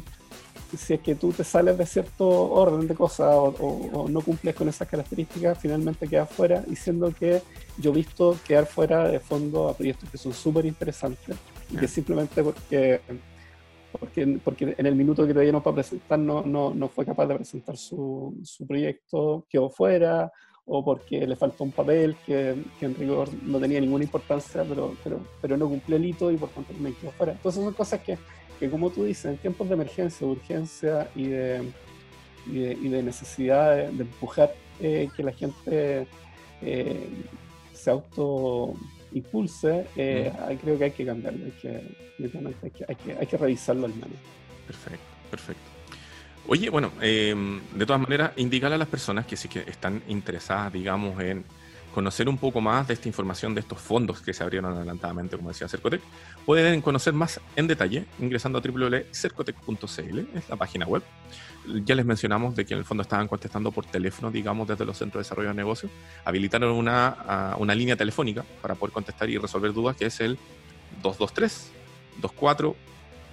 si 0.78 0.94
es 0.94 1.00
que 1.00 1.16
tú 1.16 1.32
te 1.32 1.44
sales 1.44 1.76
de 1.76 1.88
cierto 1.88 2.28
orden 2.28 2.88
de 2.88 2.94
cosas 2.94 3.34
o, 3.36 4.06
no 4.08 4.22
cumples 4.22 4.54
con 4.54 4.70
esas 4.70 4.88
características, 4.88 5.58
finalmente 5.58 6.08
quedas 6.08 6.30
fuera, 6.30 6.64
y 6.70 6.76
siendo 6.76 7.12
que 7.12 7.42
yo 7.80 7.92
he 7.92 7.96
visto 7.96 8.38
quedar 8.48 8.68
fuera 8.68 9.08
de 9.08 9.20
fondo 9.20 9.70
a 9.70 9.74
proyectos 9.74 10.08
que 10.10 10.20
son 10.20 10.34
súper 10.34 10.66
interesantes 10.66 11.36
y 11.72 11.78
que 11.78 11.88
simplemente 11.88 12.44
porque, 12.44 13.02
porque, 14.00 14.40
porque 14.44 14.76
en 14.78 14.86
el 14.86 14.96
minuto 14.96 15.26
que 15.26 15.34
te 15.34 15.42
dieron 15.42 15.64
para 15.64 15.78
presentar 15.78 16.20
no, 16.20 16.44
no, 16.44 16.76
no 16.76 16.90
fue 16.90 17.06
capaz 17.06 17.26
de 17.26 17.36
presentar 17.36 17.76
su, 17.76 18.38
su 18.44 18.68
proyecto, 18.68 19.48
quedó 19.50 19.72
fuera 19.72 20.32
o 20.68 20.84
porque 20.84 21.26
le 21.28 21.36
faltó 21.36 21.64
un 21.64 21.72
papel 21.72 22.16
que, 22.26 22.56
que, 22.80 22.86
en 22.86 22.96
rigor 22.96 23.30
no 23.44 23.60
tenía 23.60 23.80
ninguna 23.80 24.04
importancia, 24.04 24.64
pero, 24.68 24.96
pero, 25.04 25.20
pero 25.42 25.58
no 25.58 25.70
cumplió 25.70 25.98
el 25.98 26.06
hito 26.06 26.32
y 26.32 26.38
por 26.38 26.50
tanto 26.50 26.74
me 26.80 26.94
quedó 26.94 27.12
fuera. 27.12 27.34
Entonces 27.34 27.64
son 27.64 27.74
cosas 27.74 28.02
que, 28.02 28.18
que, 28.60 28.70
como 28.70 28.90
tú 28.90 29.04
dices, 29.04 29.26
en 29.26 29.38
tiempos 29.38 29.68
de 29.68 29.76
emergencia, 29.76 30.26
de 30.26 30.34
urgencia 30.34 31.10
y 31.16 31.28
de, 31.28 31.72
y 32.48 32.90
de, 32.90 33.04
necesidad 33.04 33.76
de, 33.76 34.04
empujar 34.04 34.54
eh, 34.80 35.10
que 35.16 35.24
la 35.24 35.32
gente 35.32 36.08
eh, 36.62 37.10
se 37.74 37.92
auto 37.92 38.74
impulse, 39.14 39.86
eh, 39.96 40.32
creo 40.62 40.78
que 40.78 40.86
hay 40.86 40.92
que 40.92 41.06
cambiarlo, 41.06 41.46
hay 41.46 41.52
que, 41.52 41.70
hay 42.68 42.96
que, 42.96 43.14
hay 43.20 43.28
que, 43.28 43.38
revisarlo 43.38 43.86
al 43.86 43.94
menos. 43.94 44.18
Perfecto, 44.68 45.06
perfecto. 45.30 45.75
Oye, 46.48 46.70
bueno, 46.70 46.92
em, 47.02 47.60
de 47.74 47.86
todas 47.88 48.02
maneras, 48.02 48.32
indicarle 48.36 48.76
a 48.76 48.78
las 48.78 48.88
personas 48.88 49.26
que 49.26 49.36
sí 49.36 49.48
que 49.48 49.62
están 49.62 50.04
interesadas, 50.08 50.72
digamos, 50.72 51.20
en 51.20 51.44
conocer 51.92 52.30
un 52.30 52.38
poco 52.38 52.62
más 52.62 52.88
de 52.88 52.94
esta 52.94 53.08
información 53.08 53.56
de 53.56 53.62
estos 53.62 53.80
fondos 53.80 54.22
que 54.22 54.34
se 54.34 54.44
abrieron 54.44 54.72
adelantadamente, 54.76 55.38
como 55.38 55.50
decía 55.50 55.68
Cercotec, 55.68 56.02
pueden 56.46 56.82
conocer 56.82 57.14
más 57.14 57.40
en 57.56 57.68
detalle 57.68 58.06
ingresando 58.20 58.60
a 58.60 58.62
www.cercotec.cl, 58.62 60.20
es 60.38 60.50
la 60.50 60.56
página 60.58 60.86
web. 60.86 61.02
Ya 61.84 61.96
les 61.96 62.06
mencionamos 62.06 62.56
de 62.56 62.66
que 62.66 62.74
en 62.74 62.80
el 62.80 62.86
fondo 62.86 63.02
estaban 63.02 63.28
contestando 63.28 63.72
por 63.72 63.86
teléfono, 63.86 64.30
digamos, 64.30 64.68
desde 64.68 64.86
los 64.86 64.98
centros 64.98 65.22
de 65.22 65.24
desarrollo 65.26 65.50
de 65.50 65.56
negocios. 65.56 65.92
Habilitaron 66.26 66.74
una, 66.74 67.56
una 67.58 67.74
línea 67.74 67.96
telefónica 67.96 68.46
para 68.62 68.76
poder 68.76 68.94
contestar 68.94 69.30
y 69.30 69.38
resolver 69.38 69.74
dudas, 69.74 69.96
que 69.96 70.06
es 70.06 70.20
el 70.20 70.38
223 71.02 71.72
24 72.22 72.76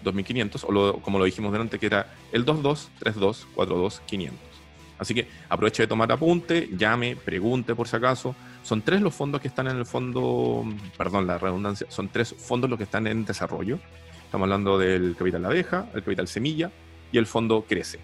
2500, 0.03 0.65
o 0.65 1.01
como 1.01 1.19
lo 1.19 1.25
dijimos 1.25 1.53
delante, 1.53 1.79
que 1.79 1.87
era 1.87 2.13
el 2.33 2.45
2232 2.45 3.47
42 3.55 4.03
500. 4.07 4.53
Así 4.99 5.15
que 5.15 5.27
aproveche 5.49 5.83
de 5.83 5.87
tomar 5.89 6.13
apunte, 6.13 6.71
llame, 6.77 7.17
pregunte 7.17 7.75
por 7.75 7.89
si 7.89 7.97
acaso. 7.97 8.37
Son 8.63 8.83
tres 8.83 9.01
los 9.01 9.13
fondos 9.13 9.41
que 9.41 9.49
están 9.49 9.67
en 9.67 9.77
el 9.77 9.87
fondo, 9.87 10.65
perdón, 10.97 11.27
la 11.27 11.39
redundancia, 11.39 11.89
son 11.91 12.09
tres 12.09 12.35
fondos 12.39 12.71
los 12.71 12.77
que 12.77 12.85
están 12.85 13.09
en 13.09 13.25
desarrollo. 13.25 13.81
Estamos 14.25 14.47
hablando 14.47 14.79
del 14.79 15.17
capital 15.19 15.45
abeja, 15.45 15.87
el 15.95 16.05
capital 16.05 16.29
semilla 16.29 16.71
y 17.11 17.19
el 17.19 17.27
fondo 17.27 17.65
crece. 17.69 17.99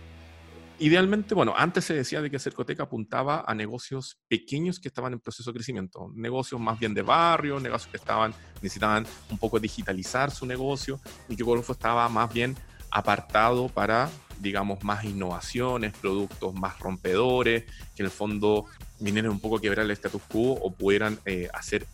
Idealmente, 0.81 1.35
bueno, 1.35 1.55
antes 1.57 1.85
se 1.85 1.95
decía 1.95 2.23
de 2.23 2.31
que 2.31 2.39
Cercoteca 2.39 2.85
apuntaba 2.85 3.45
a 3.47 3.55
negocios 3.55 4.19
pequeños 4.29 4.79
que 4.79 4.89
estaban 4.89 5.13
en 5.13 5.19
proceso 5.19 5.51
de 5.51 5.57
crecimiento, 5.57 6.13
negocios 6.15 6.61
más 6.61 6.79
bien 6.79 6.95
de 6.95 7.03
barrio, 7.03 7.59
negocios 7.59 7.91
que 7.91 7.97
estaban 7.97 8.33
necesitaban 8.63 9.05
un 9.31 9.39
poco 9.39 9.59
digitalizar 9.59 10.31
su 10.31 10.47
negocio 10.47 11.01
y 11.29 11.35
que 11.35 11.43
Golfo 11.43 11.73
estaba 11.73 12.09
más 12.09 12.33
bien 12.33 12.57
apartado 12.91 13.69
para 13.69 14.09
digamos, 14.41 14.83
más 14.85 15.05
innovaciones, 15.05 15.93
productos 16.01 16.55
más 16.55 16.79
rompedores, 16.79 17.65
que 17.65 18.03
en 18.03 18.07
el 18.07 18.11
fondo 18.11 18.67
vinieran 19.01 19.31
un 19.31 19.41
poco 19.41 19.57
a 19.57 19.61
quebrar 19.61 19.85
el 19.85 19.91
status 19.93 20.23
quo 20.29 20.53
o 20.53 20.73
pudieran 20.73 21.19
eh, 21.25 21.49
hacer 21.53 21.87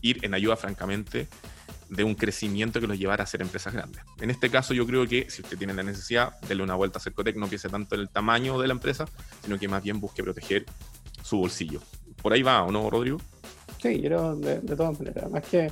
ir 0.00 0.24
en 0.24 0.34
ayuda, 0.34 0.56
francamente, 0.56 1.28
de 1.88 2.04
un 2.04 2.14
crecimiento 2.14 2.80
que 2.80 2.86
los 2.86 2.98
llevara 2.98 3.24
a 3.24 3.26
ser 3.26 3.42
empresas 3.42 3.72
grandes. 3.72 4.02
En 4.20 4.30
este 4.30 4.50
caso, 4.50 4.74
yo 4.74 4.86
creo 4.86 5.06
que 5.06 5.30
si 5.30 5.42
usted 5.42 5.56
tiene 5.56 5.74
la 5.74 5.82
necesidad, 5.82 6.38
denle 6.48 6.64
una 6.64 6.74
vuelta 6.74 6.98
a 6.98 7.02
Cercotec, 7.02 7.36
no 7.36 7.46
piense 7.46 7.68
tanto 7.68 7.94
en 7.94 8.02
el 8.02 8.08
tamaño 8.08 8.58
de 8.58 8.66
la 8.66 8.72
empresa, 8.72 9.06
sino 9.44 9.58
que 9.58 9.68
más 9.68 9.82
bien 9.82 10.00
busque 10.00 10.22
proteger 10.22 10.66
su 11.22 11.38
bolsillo. 11.38 11.80
Por 12.22 12.32
ahí 12.32 12.42
va, 12.42 12.62
¿o 12.64 12.72
no, 12.72 12.88
Rodrigo? 12.90 13.18
Sí, 13.80 14.00
yo 14.00 14.34
de, 14.36 14.60
de 14.60 14.76
todas 14.76 14.98
maneras. 14.98 15.24
Además 15.24 15.44
que 15.44 15.70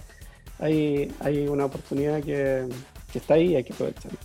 hay, 0.59 1.13
hay 1.21 1.49
una 1.49 1.65
oportunidad 1.65 2.23
que, 2.23 2.69
que 3.13 3.19
está 3.19 3.35
ahí 3.35 3.53
y 3.53 3.57
hay 3.57 3.65
que 3.65 3.73
aprovecharla. 3.73 4.19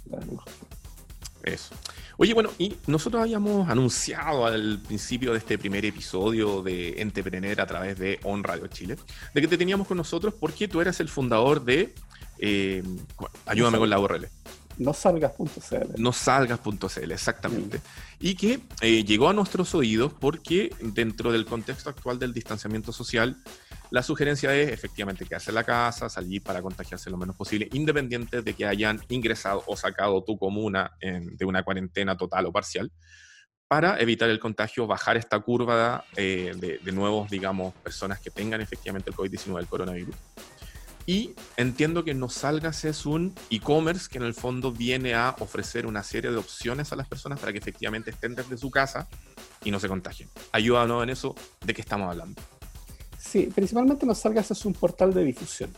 Eso. 1.43 1.73
Oye, 2.21 2.33
bueno, 2.33 2.49
y 2.57 2.75
nosotros 2.85 3.21
habíamos 3.21 3.69
anunciado 3.69 4.45
al 4.45 4.77
principio 4.85 5.31
de 5.31 5.37
este 5.37 5.57
primer 5.57 5.85
episodio 5.85 6.61
de 6.61 7.01
Entrepreneur 7.01 7.61
a 7.61 7.65
través 7.65 7.97
de 7.97 8.19
On 8.23 8.43
Radio 8.43 8.67
Chile, 8.67 8.97
de 9.33 9.39
que 9.39 9.47
te 9.47 9.57
teníamos 9.57 9.87
con 9.87 9.95
nosotros 9.95 10.33
porque 10.37 10.67
tú 10.67 10.81
eres 10.81 10.99
el 10.99 11.07
fundador 11.07 11.63
de... 11.63 11.95
Eh, 12.37 12.83
ayúdame 13.45 13.77
con 13.77 13.89
la 13.89 14.01
URL. 14.01 14.27
No 14.79 14.93
salgas.cl. 14.93 15.93
No 15.95 16.11
salgas.cl, 16.11 17.11
exactamente. 17.11 17.79
Y 18.19 18.35
que 18.35 18.59
eh, 18.81 19.05
llegó 19.05 19.29
a 19.29 19.33
nuestros 19.33 19.73
oídos 19.73 20.11
porque 20.11 20.75
dentro 20.81 21.31
del 21.31 21.45
contexto 21.45 21.89
actual 21.89 22.19
del 22.19 22.33
distanciamiento 22.33 22.91
social, 22.91 23.37
la 23.91 24.03
sugerencia 24.03 24.55
es 24.55 24.69
efectivamente 24.69 25.25
quedarse 25.25 25.51
en 25.51 25.55
la 25.55 25.63
casa, 25.63 26.09
salir 26.09 26.43
para 26.43 26.61
contagiarse 26.61 27.09
lo 27.09 27.17
menos 27.17 27.35
posible, 27.35 27.67
independiente 27.73 28.41
de 28.41 28.53
que 28.53 28.65
hayan 28.65 28.99
ingresado 29.09 29.63
o 29.67 29.75
sacado 29.75 30.23
tu 30.23 30.37
comuna 30.37 30.91
de 31.01 31.45
una 31.45 31.63
cuarentena 31.63 32.15
total 32.15 32.45
o 32.45 32.51
parcial, 32.51 32.91
para 33.67 33.99
evitar 33.99 34.29
el 34.29 34.39
contagio, 34.39 34.87
bajar 34.87 35.15
esta 35.15 35.39
curva 35.39 36.03
eh, 36.15 36.53
de, 36.55 36.79
de 36.79 36.91
nuevos, 36.91 37.29
digamos, 37.29 37.73
personas 37.75 38.19
que 38.19 38.31
tengan 38.31 38.61
efectivamente 38.61 39.11
el 39.11 39.15
COVID-19, 39.15 39.59
el 39.59 39.67
coronavirus. 39.67 40.15
Y 41.05 41.35
entiendo 41.57 42.03
que 42.03 42.13
No 42.13 42.29
Salgas 42.29 42.85
es 42.85 43.05
un 43.05 43.33
e-commerce 43.49 44.07
que 44.09 44.17
en 44.17 44.25
el 44.25 44.33
fondo 44.33 44.71
viene 44.71 45.15
a 45.15 45.35
ofrecer 45.39 45.85
una 45.85 46.03
serie 46.03 46.31
de 46.31 46.37
opciones 46.37 46.91
a 46.91 46.95
las 46.95 47.07
personas 47.07 47.39
para 47.39 47.51
que 47.51 47.57
efectivamente 47.57 48.11
estén 48.11 48.35
desde 48.35 48.57
su 48.57 48.69
casa 48.69 49.07
y 49.63 49.71
no 49.71 49.79
se 49.79 49.87
contagien. 49.87 50.29
Ayúdanos 50.51 51.01
en 51.03 51.09
eso, 51.09 51.35
¿de 51.65 51.73
qué 51.73 51.81
estamos 51.81 52.09
hablando? 52.09 52.39
Sí, 53.19 53.49
principalmente 53.53 54.05
No 54.05 54.15
Salgas 54.15 54.49
es 54.51 54.65
un 54.65 54.73
portal 54.73 55.13
de 55.13 55.23
difusión. 55.23 55.69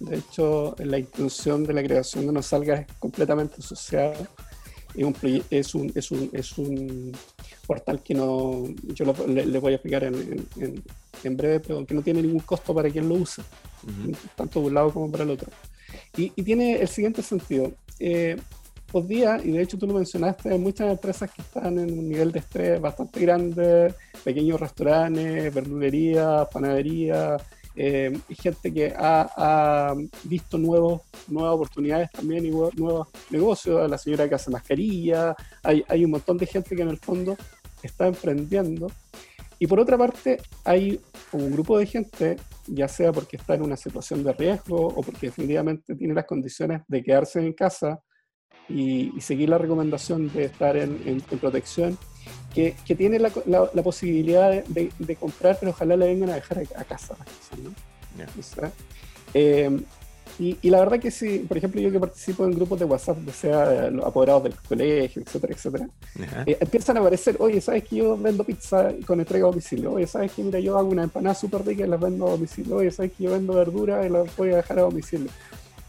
De 0.00 0.16
hecho, 0.16 0.74
la 0.78 0.98
intención 0.98 1.64
de 1.64 1.72
la 1.72 1.82
creación 1.82 2.26
de 2.26 2.32
No 2.32 2.42
Salgas 2.42 2.80
es 2.80 2.86
completamente 2.98 3.62
social. 3.62 4.28
Es 4.94 5.04
un, 5.04 5.44
es 5.50 5.74
un, 5.74 5.92
es 5.94 6.10
un, 6.10 6.30
es 6.32 6.58
un 6.58 7.12
portal 7.66 8.02
que 8.02 8.14
no, 8.14 8.64
yo 8.94 9.14
le, 9.26 9.58
voy 9.58 9.72
a 9.72 9.76
explicar 9.76 10.04
en, 10.04 10.46
en, 11.22 11.36
breve, 11.36 11.60
pero 11.60 11.84
que 11.84 11.92
no 11.92 12.00
tiene 12.00 12.22
ningún 12.22 12.40
costo 12.40 12.74
para 12.74 12.88
quien 12.88 13.06
lo 13.08 13.16
use 13.16 13.42
tanto 14.34 14.60
de 14.60 14.66
un 14.66 14.74
lado 14.74 14.92
como 14.92 15.10
para 15.10 15.24
el 15.24 15.30
otro. 15.30 15.50
Y, 16.16 16.30
tiene 16.42 16.80
el 16.80 16.88
siguiente 16.88 17.22
sentido. 17.22 17.72
Eh, 17.98 18.36
día, 19.06 19.38
y 19.42 19.50
de 19.50 19.62
hecho 19.62 19.76
tú 19.76 19.86
lo 19.86 19.94
mencionaste, 19.94 20.56
muchas 20.58 20.90
empresas 20.90 21.30
que 21.30 21.42
están 21.42 21.78
en 21.78 21.98
un 21.98 22.08
nivel 22.08 22.32
de 22.32 22.38
estrés 22.38 22.80
bastante 22.80 23.20
grande, 23.20 23.94
pequeños 24.24 24.58
restaurantes, 24.58 25.52
verdulería, 25.52 26.48
panadería, 26.50 27.36
eh, 27.74 28.18
gente 28.30 28.72
que 28.72 28.94
ha, 28.96 29.94
visto 30.24 30.56
nuevos, 30.56 31.02
nuevas 31.28 31.54
oportunidades 31.54 32.10
también 32.10 32.46
y 32.46 32.50
nuevos 32.50 33.08
negocios, 33.30 33.88
la 33.90 33.98
señora 33.98 34.28
que 34.28 34.36
hace 34.36 34.50
mascarilla, 34.50 35.36
hay, 35.62 35.84
hay 35.88 36.04
un 36.04 36.12
montón 36.12 36.38
de 36.38 36.46
gente 36.46 36.74
que 36.74 36.82
en 36.82 36.88
el 36.88 36.98
fondo 36.98 37.36
está 37.82 38.06
emprendiendo. 38.06 38.90
Y 39.58 39.66
por 39.66 39.80
otra 39.80 39.96
parte, 39.96 40.40
hay 40.64 41.00
un 41.32 41.50
grupo 41.50 41.78
de 41.78 41.86
gente 41.86 42.36
ya 42.66 42.88
sea 42.88 43.12
porque 43.12 43.36
está 43.36 43.54
en 43.54 43.62
una 43.62 43.76
situación 43.76 44.24
de 44.24 44.32
riesgo 44.32 44.88
o 44.88 45.02
porque 45.02 45.26
definitivamente 45.26 45.94
tiene 45.94 46.14
las 46.14 46.24
condiciones 46.24 46.82
de 46.88 47.02
quedarse 47.02 47.40
en 47.40 47.52
casa 47.52 48.00
y, 48.68 49.20
seguir 49.20 49.48
la 49.48 49.58
recomendación 49.58 50.32
de 50.32 50.44
estar 50.44 50.76
en, 50.76 51.20
protección, 51.40 51.98
que, 52.54 52.74
tiene 52.96 53.18
la, 53.18 53.30
posibilidad 53.82 54.64
de, 54.64 55.16
comprar, 55.16 55.56
pero 55.58 55.72
ojalá 55.72 55.96
le 55.96 56.06
vengan 56.06 56.30
a 56.30 56.34
dejar 56.34 56.62
a, 56.76 56.84
casa 56.84 57.16
las 57.18 58.30
cosas. 58.32 58.72
Y, 60.38 60.68
la 60.68 60.80
verdad 60.80 61.00
que 61.00 61.10
sí, 61.10 61.46
por 61.48 61.56
ejemplo, 61.56 61.80
yo 61.80 61.90
que 61.90 61.98
participo 61.98 62.44
en 62.44 62.52
grupos 62.52 62.78
de 62.78 62.84
WhatsApp, 62.84 63.18
ya 63.24 63.32
sea 63.32 63.90
los 63.90 64.04
apoderados 64.04 64.42
del 64.44 64.54
colegio, 64.54 65.22
etcétera, 65.22 65.54
etcétera, 65.54 65.88
eh, 66.44 66.58
empiezan 66.60 66.98
a 66.98 67.00
aparecer, 67.00 67.36
oye, 67.38 67.60
¿sabes 67.60 67.84
que 67.84 67.96
yo 67.96 68.18
vendo 68.18 68.44
pizza 68.44 68.92
con 69.06 69.20
entrega 69.20 69.46
a 69.46 69.50
domicilio? 69.50 69.92
Oye, 69.92 70.06
¿sabes 70.06 70.32
que 70.32 70.42
mira, 70.42 70.60
yo 70.60 70.76
hago 70.76 70.90
una 70.90 71.04
empanada 71.04 71.34
súper 71.34 71.64
rica 71.64 71.86
y 71.86 71.88
las 71.88 72.00
vendo 72.00 72.26
a 72.26 72.32
domicilio? 72.32 72.76
Oye, 72.76 72.90
¿sabes 72.90 73.12
que 73.12 73.24
yo 73.24 73.30
vendo 73.30 73.54
verdura 73.54 74.04
y 74.04 74.10
las 74.10 74.34
voy 74.36 74.50
a 74.50 74.56
dejar 74.56 74.78
a 74.78 74.82
domicilio? 74.82 75.30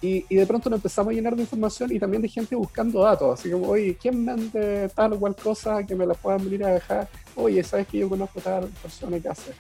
Y, 0.01 0.25
y, 0.29 0.35
de 0.35 0.45
pronto 0.45 0.69
nos 0.69 0.77
empezamos 0.77 1.11
a 1.11 1.15
llenar 1.15 1.35
de 1.35 1.41
información 1.41 1.91
y 1.91 1.99
también 1.99 2.21
de 2.21 2.29
gente 2.29 2.55
buscando 2.55 3.01
datos, 3.01 3.39
así 3.39 3.49
como, 3.49 3.69
oye, 3.69 3.97
¿quién 3.99 4.23
vende 4.23 4.89
tal 4.89 5.13
o 5.13 5.19
cual 5.19 5.35
cosa 5.35 5.83
que 5.83 5.95
me 5.95 6.05
la 6.05 6.13
puedan 6.13 6.43
venir 6.43 6.63
a 6.65 6.69
dejar? 6.69 7.09
Oye, 7.35 7.63
¿sabes 7.63 7.87
que 7.87 7.97
yo 7.99 8.09
conozco 8.09 8.39
tal 8.39 8.67
persona 8.81 9.19
que 9.19 9.27
hace? 9.27 9.53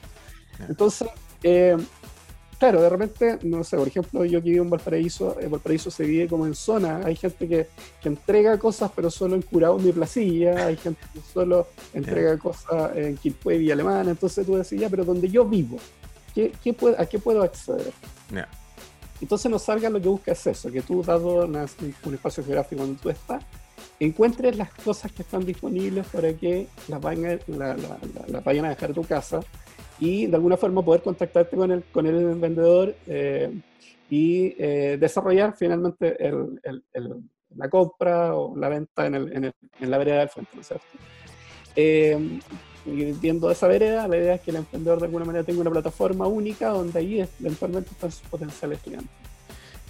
Entonces, 0.69 1.07
eh, 1.41 1.75
claro, 2.59 2.81
de 2.81 2.89
repente, 2.89 3.39
no 3.43 3.63
sé, 3.63 3.77
por 3.77 3.87
ejemplo, 3.87 4.25
yo 4.25 4.41
que 4.43 4.51
vivo 4.51 4.63
en 4.63 4.69
Valparaíso, 4.69 5.39
en 5.39 5.49
Valparaíso 5.49 5.89
se 5.89 6.03
vive 6.03 6.27
como 6.27 6.45
en 6.45 6.53
zona, 6.53 7.01
hay 7.03 7.15
gente 7.15 7.47
que, 7.47 7.67
que 8.01 8.09
entrega 8.09 8.57
cosas 8.57 8.91
pero 8.95 9.09
solo 9.09 9.35
en 9.35 9.41
Curado, 9.41 9.77
mi 9.79 9.91
placilla, 9.91 10.67
hay 10.67 10.77
gente 10.77 11.01
que 11.13 11.19
solo 11.33 11.67
entrega 11.93 12.37
cosas 12.37 12.95
en 12.95 13.17
Quilpue, 13.17 13.57
Villa 13.57 13.73
Alemana, 13.73 14.11
entonces 14.11 14.45
tú 14.45 14.55
decías, 14.55 14.81
ya, 14.81 14.89
pero 14.89 15.03
donde 15.03 15.29
yo 15.29 15.45
vivo, 15.45 15.77
¿qué, 16.33 16.51
qué 16.63 16.75
¿a 16.97 17.05
qué 17.05 17.19
puedo 17.19 17.41
acceder? 17.41 17.91
Entonces 19.21 19.49
no 19.49 19.59
salga 19.59 19.89
lo 19.89 20.01
que 20.01 20.07
busca 20.07 20.31
es 20.31 20.47
eso, 20.47 20.71
que 20.71 20.81
tú, 20.81 21.03
dado 21.03 21.45
un 21.45 22.13
espacio 22.13 22.43
geográfico 22.43 22.81
donde 22.81 23.01
tú 23.01 23.09
estás, 23.09 23.43
encuentres 23.99 24.55
las 24.57 24.71
cosas 24.73 25.11
que 25.11 25.23
están 25.23 25.45
disponibles 25.45 26.05
para 26.07 26.33
que 26.33 26.67
las 26.87 27.01
vayan, 27.01 27.39
la, 27.47 27.75
vayan 28.41 28.65
a 28.65 28.69
dejar 28.69 28.91
a 28.91 28.93
tu 28.93 29.03
casa 29.03 29.39
y 29.99 30.27
de 30.27 30.35
alguna 30.35 30.57
forma 30.57 30.83
poder 30.83 31.01
contactarte 31.01 31.55
con 31.55 31.71
el, 31.71 31.83
con 31.85 32.05
el 32.05 32.35
vendedor 32.35 32.95
eh, 33.07 33.51
y 34.09 34.55
eh, 34.59 34.97
desarrollar 34.99 35.55
finalmente 35.57 36.15
el, 36.23 36.59
el, 36.63 37.23
la 37.55 37.69
compra 37.69 38.35
o 38.35 38.55
la 38.55 38.69
venta 38.69 39.07
en, 39.07 39.15
en, 39.15 39.45
en 39.79 39.91
la 39.91 39.97
vereda 39.97 40.19
del 40.19 40.29
frente, 40.29 40.51
¿no 40.53 40.61
es 40.61 40.67
cierto? 40.67 40.85
Eh, 41.75 42.39
viendo 42.87 43.51
esa 43.51 43.67
vereda, 43.67 44.07
la 44.07 44.17
idea 44.17 44.35
es 44.35 44.41
que 44.41 44.51
el 44.51 44.57
emprendedor 44.57 44.99
de 44.99 45.05
alguna 45.05 45.25
manera 45.25 45.43
tenga 45.43 45.61
una 45.61 45.71
plataforma 45.71 46.27
única 46.27 46.69
donde 46.69 46.99
ahí 46.99 47.27
eventualmente 47.39 47.91
están 47.91 48.11
sus 48.11 48.27
potenciales 48.27 48.79
clientes. 48.79 49.09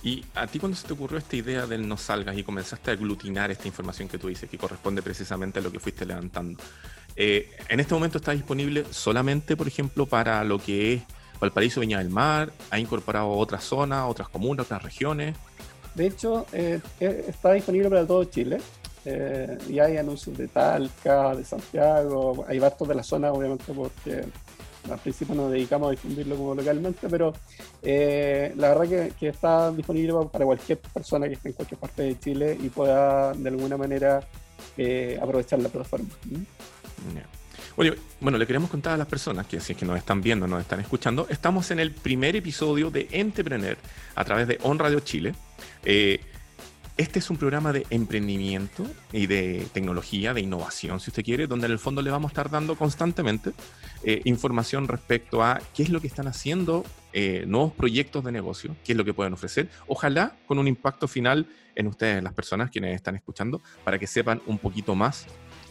Y 0.03 0.23
a 0.35 0.47
ti 0.47 0.59
cuando 0.59 0.77
se 0.77 0.87
te 0.87 0.93
ocurrió 0.93 1.17
esta 1.17 1.35
idea 1.35 1.65
del 1.65 1.87
no 1.87 1.97
salgas 1.97 2.37
y 2.37 2.43
comenzaste 2.43 2.91
a 2.91 2.93
aglutinar 2.93 3.51
esta 3.51 3.67
información 3.67 4.07
que 4.07 4.17
tú 4.17 4.27
dices, 4.27 4.49
que 4.49 4.57
corresponde 4.57 5.01
precisamente 5.01 5.59
a 5.59 5.61
lo 5.61 5.71
que 5.71 5.79
fuiste 5.79 6.05
levantando, 6.05 6.61
eh, 7.15 7.49
¿en 7.67 7.79
este 7.79 7.93
momento 7.93 8.19
está 8.19 8.31
disponible 8.31 8.85
solamente, 8.91 9.57
por 9.57 9.67
ejemplo, 9.67 10.05
para 10.05 10.43
lo 10.43 10.59
que 10.59 10.93
es 10.93 11.01
Valparaíso, 11.39 11.81
Viña 11.81 11.97
del 11.97 12.09
Mar? 12.09 12.51
¿Ha 12.69 12.79
incorporado 12.79 13.29
otras 13.29 13.63
zonas, 13.63 14.05
otras 14.07 14.29
comunas, 14.29 14.67
otras 14.67 14.83
regiones? 14.83 15.35
De 15.95 16.05
hecho, 16.05 16.45
eh, 16.53 16.79
eh, 16.99 17.25
está 17.27 17.53
disponible 17.53 17.89
para 17.89 18.05
todo 18.05 18.23
Chile. 18.25 18.59
Y 19.69 19.79
hay 19.79 19.97
anuncios 19.97 20.37
de 20.37 20.47
Talca, 20.47 21.35
de 21.35 21.43
Santiago, 21.43 22.45
hay 22.47 22.59
bastos 22.59 22.87
de 22.87 22.95
la 22.95 23.03
zona, 23.03 23.31
obviamente, 23.31 23.71
porque 23.73 24.25
al 24.91 24.99
principio 24.99 25.35
nos 25.35 25.51
dedicamos 25.51 25.89
a 25.89 25.91
difundirlo 25.91 26.35
como 26.35 26.55
localmente, 26.55 27.07
pero 27.09 27.33
eh, 27.81 28.53
la 28.55 28.69
verdad 28.69 29.11
que, 29.17 29.27
está 29.27 29.71
disponible 29.71 30.13
para 30.31 30.45
cualquier 30.45 30.79
persona 30.79 31.27
que 31.27 31.33
esté 31.33 31.49
en 31.49 31.53
cualquier 31.53 31.79
parte 31.79 32.03
de 32.03 32.19
Chile 32.19 32.57
y 32.61 32.69
pueda 32.69 33.33
de 33.33 33.49
alguna 33.49 33.77
manera 33.77 34.21
eh, 34.77 35.19
aprovechar 35.21 35.59
la 35.59 35.69
plataforma. 35.69 36.07
Oye, 37.75 37.93
bueno, 38.19 38.37
le 38.39 38.47
queremos 38.47 38.71
contar 38.71 38.93
a 38.93 38.97
las 38.97 39.07
personas 39.07 39.45
que 39.45 39.59
si 39.59 39.73
es 39.73 39.77
que 39.77 39.85
nos 39.85 39.97
están 39.97 40.21
viendo, 40.21 40.47
nos 40.47 40.61
están 40.61 40.79
escuchando, 40.79 41.27
estamos 41.29 41.69
en 41.69 41.79
el 41.79 41.91
primer 41.91 42.35
episodio 42.35 42.89
de 42.89 43.07
Entrepreneur 43.11 43.77
a 44.15 44.25
través 44.25 44.47
de 44.47 44.57
On 44.63 44.79
Radio 44.79 44.99
Chile. 45.01 45.35
Eh, 45.85 46.19
este 46.97 47.19
es 47.19 47.29
un 47.29 47.37
programa 47.37 47.71
de 47.71 47.85
emprendimiento 47.91 48.83
y 49.11 49.27
de 49.27 49.67
tecnología, 49.71 50.33
de 50.33 50.41
innovación, 50.41 50.99
si 50.99 51.11
usted 51.11 51.23
quiere, 51.23 51.47
donde 51.47 51.67
en 51.67 51.71
el 51.71 51.79
fondo 51.79 52.01
le 52.01 52.09
vamos 52.09 52.29
a 52.29 52.31
estar 52.33 52.49
dando 52.49 52.75
constantemente 52.75 53.51
eh, 54.03 54.21
información 54.25 54.87
respecto 54.87 55.43
a 55.43 55.61
qué 55.75 55.83
es 55.83 55.89
lo 55.89 56.01
que 56.01 56.07
están 56.07 56.27
haciendo, 56.27 56.83
eh, 57.13 57.45
nuevos 57.47 57.73
proyectos 57.73 58.23
de 58.23 58.31
negocio, 58.31 58.75
qué 58.83 58.93
es 58.93 58.97
lo 58.97 59.05
que 59.05 59.13
pueden 59.13 59.33
ofrecer, 59.33 59.69
ojalá 59.85 60.35
con 60.47 60.57
un 60.57 60.67
impacto 60.67 61.07
final 61.07 61.47
en 61.75 61.87
ustedes, 61.87 62.23
las 62.23 62.33
personas 62.33 62.71
quienes 62.71 62.95
están 62.95 63.15
escuchando, 63.15 63.61
para 63.83 63.99
que 63.99 64.07
sepan 64.07 64.41
un 64.47 64.57
poquito 64.57 64.95
más 64.95 65.27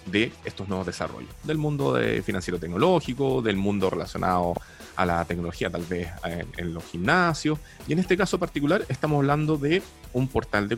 de 0.06 0.30
estos 0.44 0.68
nuevos 0.68 0.86
desarrollos, 0.86 1.30
del 1.42 1.58
mundo 1.58 1.94
de 1.94 2.22
financiero 2.22 2.60
tecnológico, 2.60 3.42
del 3.42 3.56
mundo 3.56 3.90
relacionado 3.90 4.54
a 4.96 5.06
la 5.06 5.24
tecnología 5.24 5.70
tal 5.70 5.84
vez 5.84 6.08
en, 6.56 6.74
los 6.74 6.84
gimnasios. 6.84 7.58
Y 7.86 7.92
en 7.92 7.98
este 7.98 8.16
caso 8.16 8.38
particular 8.38 8.84
estamos 8.88 9.18
hablando 9.18 9.56
de 9.56 9.82
un 10.12 10.28
portal 10.28 10.68
de, 10.68 10.76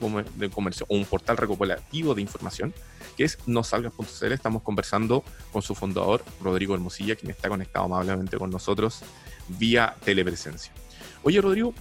comercio 0.50 0.86
o 0.88 0.96
un 0.96 1.04
portal 1.04 1.36
recopilativo 1.36 2.14
de 2.14 2.22
información 2.22 2.74
que 3.16 3.24
es 3.24 3.38
nosalgas.cl. 3.46 4.32
Estamos 4.32 4.62
conversando 4.62 5.24
con 5.52 5.62
su 5.62 5.74
fundador, 5.74 6.24
Rodrigo 6.42 6.74
Hermosilla, 6.74 7.16
quien 7.16 7.30
está 7.30 7.48
conectado 7.48 7.86
amablemente 7.86 8.36
con 8.36 8.50
nosotros 8.50 9.02
vía 9.48 9.94
telepresencia. 10.04 10.72
Oye, 11.22 11.40
Rodrigo, 11.40 11.74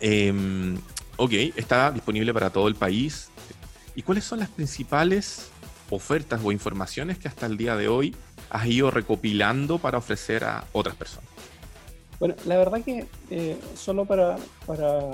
em, 0.00 0.76
ok, 1.16 1.32
está 1.56 1.90
disponible 1.90 2.32
para 2.34 2.50
todo 2.50 2.68
el 2.68 2.74
país. 2.74 3.30
¿Y 3.94 4.02
cuáles 4.02 4.24
son 4.24 4.40
las 4.40 4.48
principales 4.48 5.50
ofertas 5.90 6.40
o 6.42 6.52
informaciones 6.52 7.18
que 7.18 7.28
hasta 7.28 7.46
el 7.46 7.56
día 7.56 7.76
de 7.76 7.88
hoy 7.88 8.14
has 8.54 8.66
ido 8.66 8.90
recopilando 8.90 9.78
para 9.78 9.98
ofrecer 9.98 10.44
a 10.44 10.64
otras 10.72 10.94
personas? 10.94 11.28
Bueno, 12.20 12.36
la 12.46 12.56
verdad 12.56 12.82
que 12.82 13.06
eh, 13.30 13.56
solo 13.74 14.04
para, 14.04 14.36
para, 14.64 15.10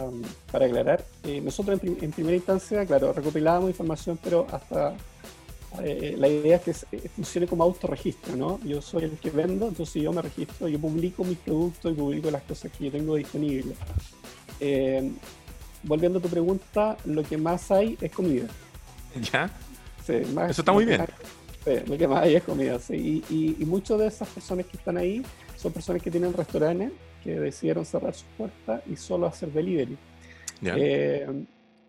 para 0.52 0.66
aclarar, 0.66 1.02
eh, 1.24 1.40
nosotros 1.40 1.80
en, 1.82 2.12
primera 2.12 2.36
instancia, 2.36 2.84
claro, 2.84 3.14
recopilábamos 3.14 3.70
información, 3.70 4.18
pero 4.22 4.46
hasta 4.52 4.94
eh, 5.82 6.16
la 6.18 6.28
idea 6.28 6.56
es 6.56 6.84
que 6.90 7.08
funcione 7.08 7.46
como 7.46 7.64
autorregistro, 7.64 8.36
¿no? 8.36 8.60
Yo 8.62 8.82
soy 8.82 9.04
el 9.04 9.12
que 9.12 9.30
vendo, 9.30 9.68
entonces 9.68 10.02
yo 10.02 10.12
me 10.12 10.20
registro, 10.20 10.68
yo 10.68 10.78
publico 10.78 11.24
mis 11.24 11.38
productos 11.38 11.92
y 11.92 11.94
publico 11.94 12.30
las 12.30 12.42
cosas 12.42 12.70
que 12.70 12.84
yo 12.84 12.90
tengo 12.90 13.16
disponibles. 13.16 13.78
volviendo 15.82 16.18
a 16.18 16.22
tu 16.22 16.28
pregunta, 16.28 16.98
lo 17.06 17.22
que 17.22 17.38
más 17.38 17.70
hay 17.70 17.96
es 18.02 18.12
comida. 18.12 18.46
¿Ya? 19.32 19.50
Sí, 20.06 20.12
Eso 20.12 20.60
está 20.60 20.72
muy 20.72 20.84
bien. 20.84 21.06
Sí, 21.64 21.70
lo 21.86 21.96
que 21.96 22.08
más 22.08 22.22
hay 22.22 22.36
es 22.36 22.42
comida, 22.42 22.78
sí. 22.78 23.24
Y, 23.28 23.34
y, 23.34 23.56
y 23.62 23.64
muchas 23.64 23.98
de 23.98 24.06
esas 24.06 24.28
personas 24.28 24.66
que 24.66 24.76
están 24.76 24.96
ahí 24.96 25.22
son 25.56 25.72
personas 25.72 26.02
que 26.02 26.10
tienen 26.10 26.32
restaurantes 26.32 26.92
que 27.22 27.38
decidieron 27.38 27.84
cerrar 27.84 28.14
sus 28.14 28.26
puertas 28.36 28.82
y 28.86 28.96
solo 28.96 29.26
hacer 29.26 29.52
delivery. 29.52 29.96
Eh, 30.62 31.26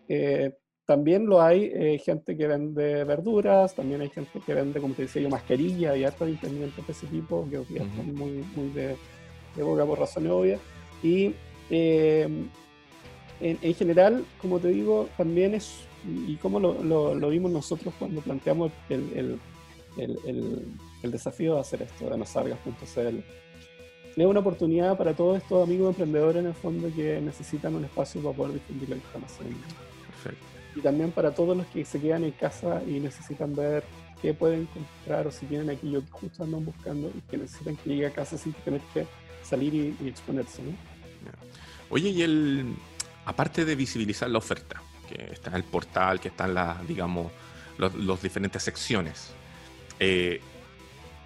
eh, 0.08 0.52
también 0.86 1.26
lo 1.26 1.40
hay 1.40 1.70
eh, 1.72 2.00
gente 2.04 2.36
que 2.36 2.46
vende 2.46 3.04
verduras, 3.04 3.74
también 3.74 4.00
hay 4.00 4.10
gente 4.10 4.40
que 4.44 4.54
vende, 4.54 4.80
como 4.80 4.94
te 4.94 5.02
decía 5.02 5.22
yo, 5.22 5.28
mascarilla 5.28 5.96
y 5.96 6.04
hartos 6.04 6.28
emprendimientos 6.28 6.86
de 6.86 6.92
ese 6.92 7.06
tipo, 7.06 7.46
que 7.48 7.58
hoy 7.58 7.64
día 7.66 7.82
están 7.82 8.14
muy, 8.14 8.44
muy 8.54 8.68
de, 8.70 8.96
boca 9.62 9.84
por 9.86 9.98
razones 9.98 10.32
obvias. 10.32 10.60
Y 11.02 11.34
en, 11.70 12.50
en, 13.40 13.74
general, 13.74 14.24
como 14.40 14.58
te 14.58 14.68
digo, 14.68 15.08
también 15.16 15.54
es, 15.54 15.86
y 16.06 16.36
como 16.36 16.60
lo, 16.60 17.14
lo, 17.14 17.28
vimos 17.28 17.50
nosotros 17.50 17.94
cuando 17.98 18.20
planteamos 18.20 18.72
el, 18.88 19.12
el, 19.16 19.38
el, 19.96 20.76
desafío 21.02 21.54
de 21.54 21.60
hacer 21.60 21.82
esto 21.82 22.08
de 22.08 22.16
nosargas.cl, 22.16 23.18
es 24.16 24.26
una 24.26 24.40
oportunidad 24.40 24.96
para 24.96 25.14
todos 25.14 25.38
estos 25.38 25.66
amigos 25.66 25.90
emprendedores 25.90 26.40
en 26.40 26.46
el 26.48 26.54
fondo 26.54 26.90
que 26.94 27.20
necesitan 27.20 27.74
un 27.74 27.84
espacio 27.84 28.22
para 28.22 28.36
poder 28.36 28.54
difundir 28.54 28.90
la 28.90 28.96
información. 28.96 29.48
Perfecto. 30.06 30.46
Y 30.76 30.80
también 30.80 31.10
para 31.10 31.34
todos 31.34 31.56
los 31.56 31.66
que 31.66 31.84
se 31.84 32.00
quedan 32.00 32.24
en 32.24 32.32
casa 32.32 32.82
y 32.86 33.00
necesitan 33.00 33.54
ver 33.54 33.84
qué 34.20 34.32
pueden 34.32 34.66
comprar 34.66 35.26
o 35.26 35.32
si 35.32 35.46
tienen 35.46 35.70
aquello 35.70 36.04
que 36.04 36.10
justo 36.12 36.44
andan 36.44 36.64
buscando 36.64 37.10
y 37.14 37.20
que 37.22 37.38
necesitan 37.38 37.76
que 37.76 37.90
llegue 37.90 38.06
a 38.06 38.12
casa 38.12 38.38
sin 38.38 38.52
tener 38.52 38.80
que 38.94 39.06
salir 39.42 39.74
y, 39.74 40.08
exponerse. 40.08 40.62
¿no? 40.62 40.70
Oye, 41.90 42.10
y 42.10 42.22
el, 42.22 42.74
aparte 43.26 43.64
de 43.64 43.74
visibilizar 43.74 44.30
la 44.30 44.38
oferta, 44.38 44.80
que 45.08 45.32
está 45.32 45.50
en 45.50 45.56
el 45.56 45.64
portal, 45.64 46.20
que 46.20 46.28
están 46.28 46.54
las, 46.54 46.86
digamos, 46.86 47.30
los, 47.78 48.22
diferentes 48.22 48.62
secciones, 48.62 49.30
eh, 50.04 50.40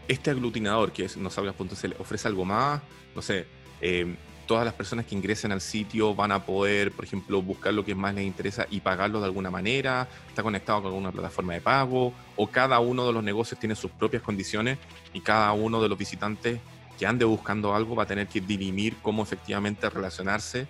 este 0.06 0.30
aglutinador 0.30 0.92
que 0.92 1.06
es 1.06 1.16
nosalgas.cl 1.16 1.94
ofrece 1.98 2.28
algo 2.28 2.44
más, 2.44 2.82
no 3.14 3.22
sé, 3.22 3.46
em, 3.80 4.16
todas 4.46 4.66
las 4.66 4.74
personas 4.74 5.06
que 5.06 5.14
ingresen 5.14 5.50
al 5.50 5.62
sitio 5.62 6.14
van 6.14 6.30
a 6.30 6.44
poder, 6.44 6.92
por 6.92 7.06
ejemplo, 7.06 7.40
buscar 7.40 7.72
lo 7.72 7.86
que 7.86 7.94
más 7.94 8.14
les 8.14 8.26
interesa 8.26 8.66
y 8.70 8.80
pagarlo 8.80 9.20
de 9.20 9.24
alguna 9.24 9.50
manera, 9.50 10.06
está 10.28 10.42
conectado 10.42 10.82
con 10.82 10.88
alguna 10.88 11.10
plataforma 11.10 11.54
de 11.54 11.62
pago, 11.62 12.12
o 12.36 12.46
cada 12.48 12.78
uno 12.78 13.06
de 13.06 13.14
los 13.14 13.24
negocios 13.24 13.58
tiene 13.58 13.74
sus 13.74 13.90
propias 13.92 14.22
condiciones 14.22 14.76
y 15.14 15.22
cada 15.22 15.52
uno 15.52 15.80
de 15.80 15.88
los 15.88 15.96
visitantes 15.96 16.60
que 16.98 17.06
ande 17.06 17.24
buscando 17.24 17.74
algo 17.74 17.96
va 17.96 18.02
a 18.02 18.06
tener 18.06 18.26
que 18.26 18.42
dirimir 18.42 18.96
cómo 19.00 19.22
efectivamente 19.22 19.88
relacionarse 19.88 20.66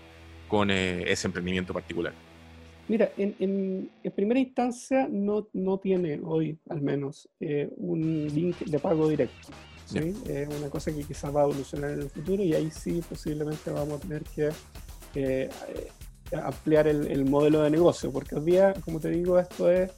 con 0.47 0.71
eh, 0.71 1.11
ese 1.11 1.27
emprendimiento 1.27 1.75
particular. 1.75 2.15
Mira, 2.89 3.11
en, 3.17 3.91
primera 4.15 4.39
instancia 4.39 5.09
no, 5.11 5.49
no, 5.53 5.79
tiene 5.79 6.21
hoy, 6.23 6.59
al 6.69 6.81
menos, 6.81 7.29
eh, 7.41 7.69
un 7.77 8.29
link 8.33 8.59
de 8.59 8.79
pago 8.79 9.09
directo. 9.09 9.49
¿sí? 9.87 10.15
Es 10.29 10.49
una 10.49 10.71
cosa 10.71 10.93
que 10.93 11.03
quizás 11.03 11.35
va 11.35 11.41
a 11.41 11.45
evolucionar 11.45 11.91
en 11.91 12.03
el 12.03 12.11
futuro 12.11 12.43
y 12.43 12.55
ahí 12.55 12.71
sí 12.71 13.03
posiblemente 13.09 13.71
vamos 13.71 13.95
a 13.95 14.01
tener 14.01 14.23
que 14.23 14.51
eh, 15.15 15.49
ampliar 16.33 16.87
el, 16.87 17.25
modelo 17.25 17.63
de 17.63 17.71
negocio, 17.71 18.13
porque 18.13 18.37
hoy 18.37 18.45
día, 18.45 18.75
como 18.85 19.01
te 19.01 19.11
digo, 19.11 19.39
esto 19.39 19.71
es, 19.71 19.91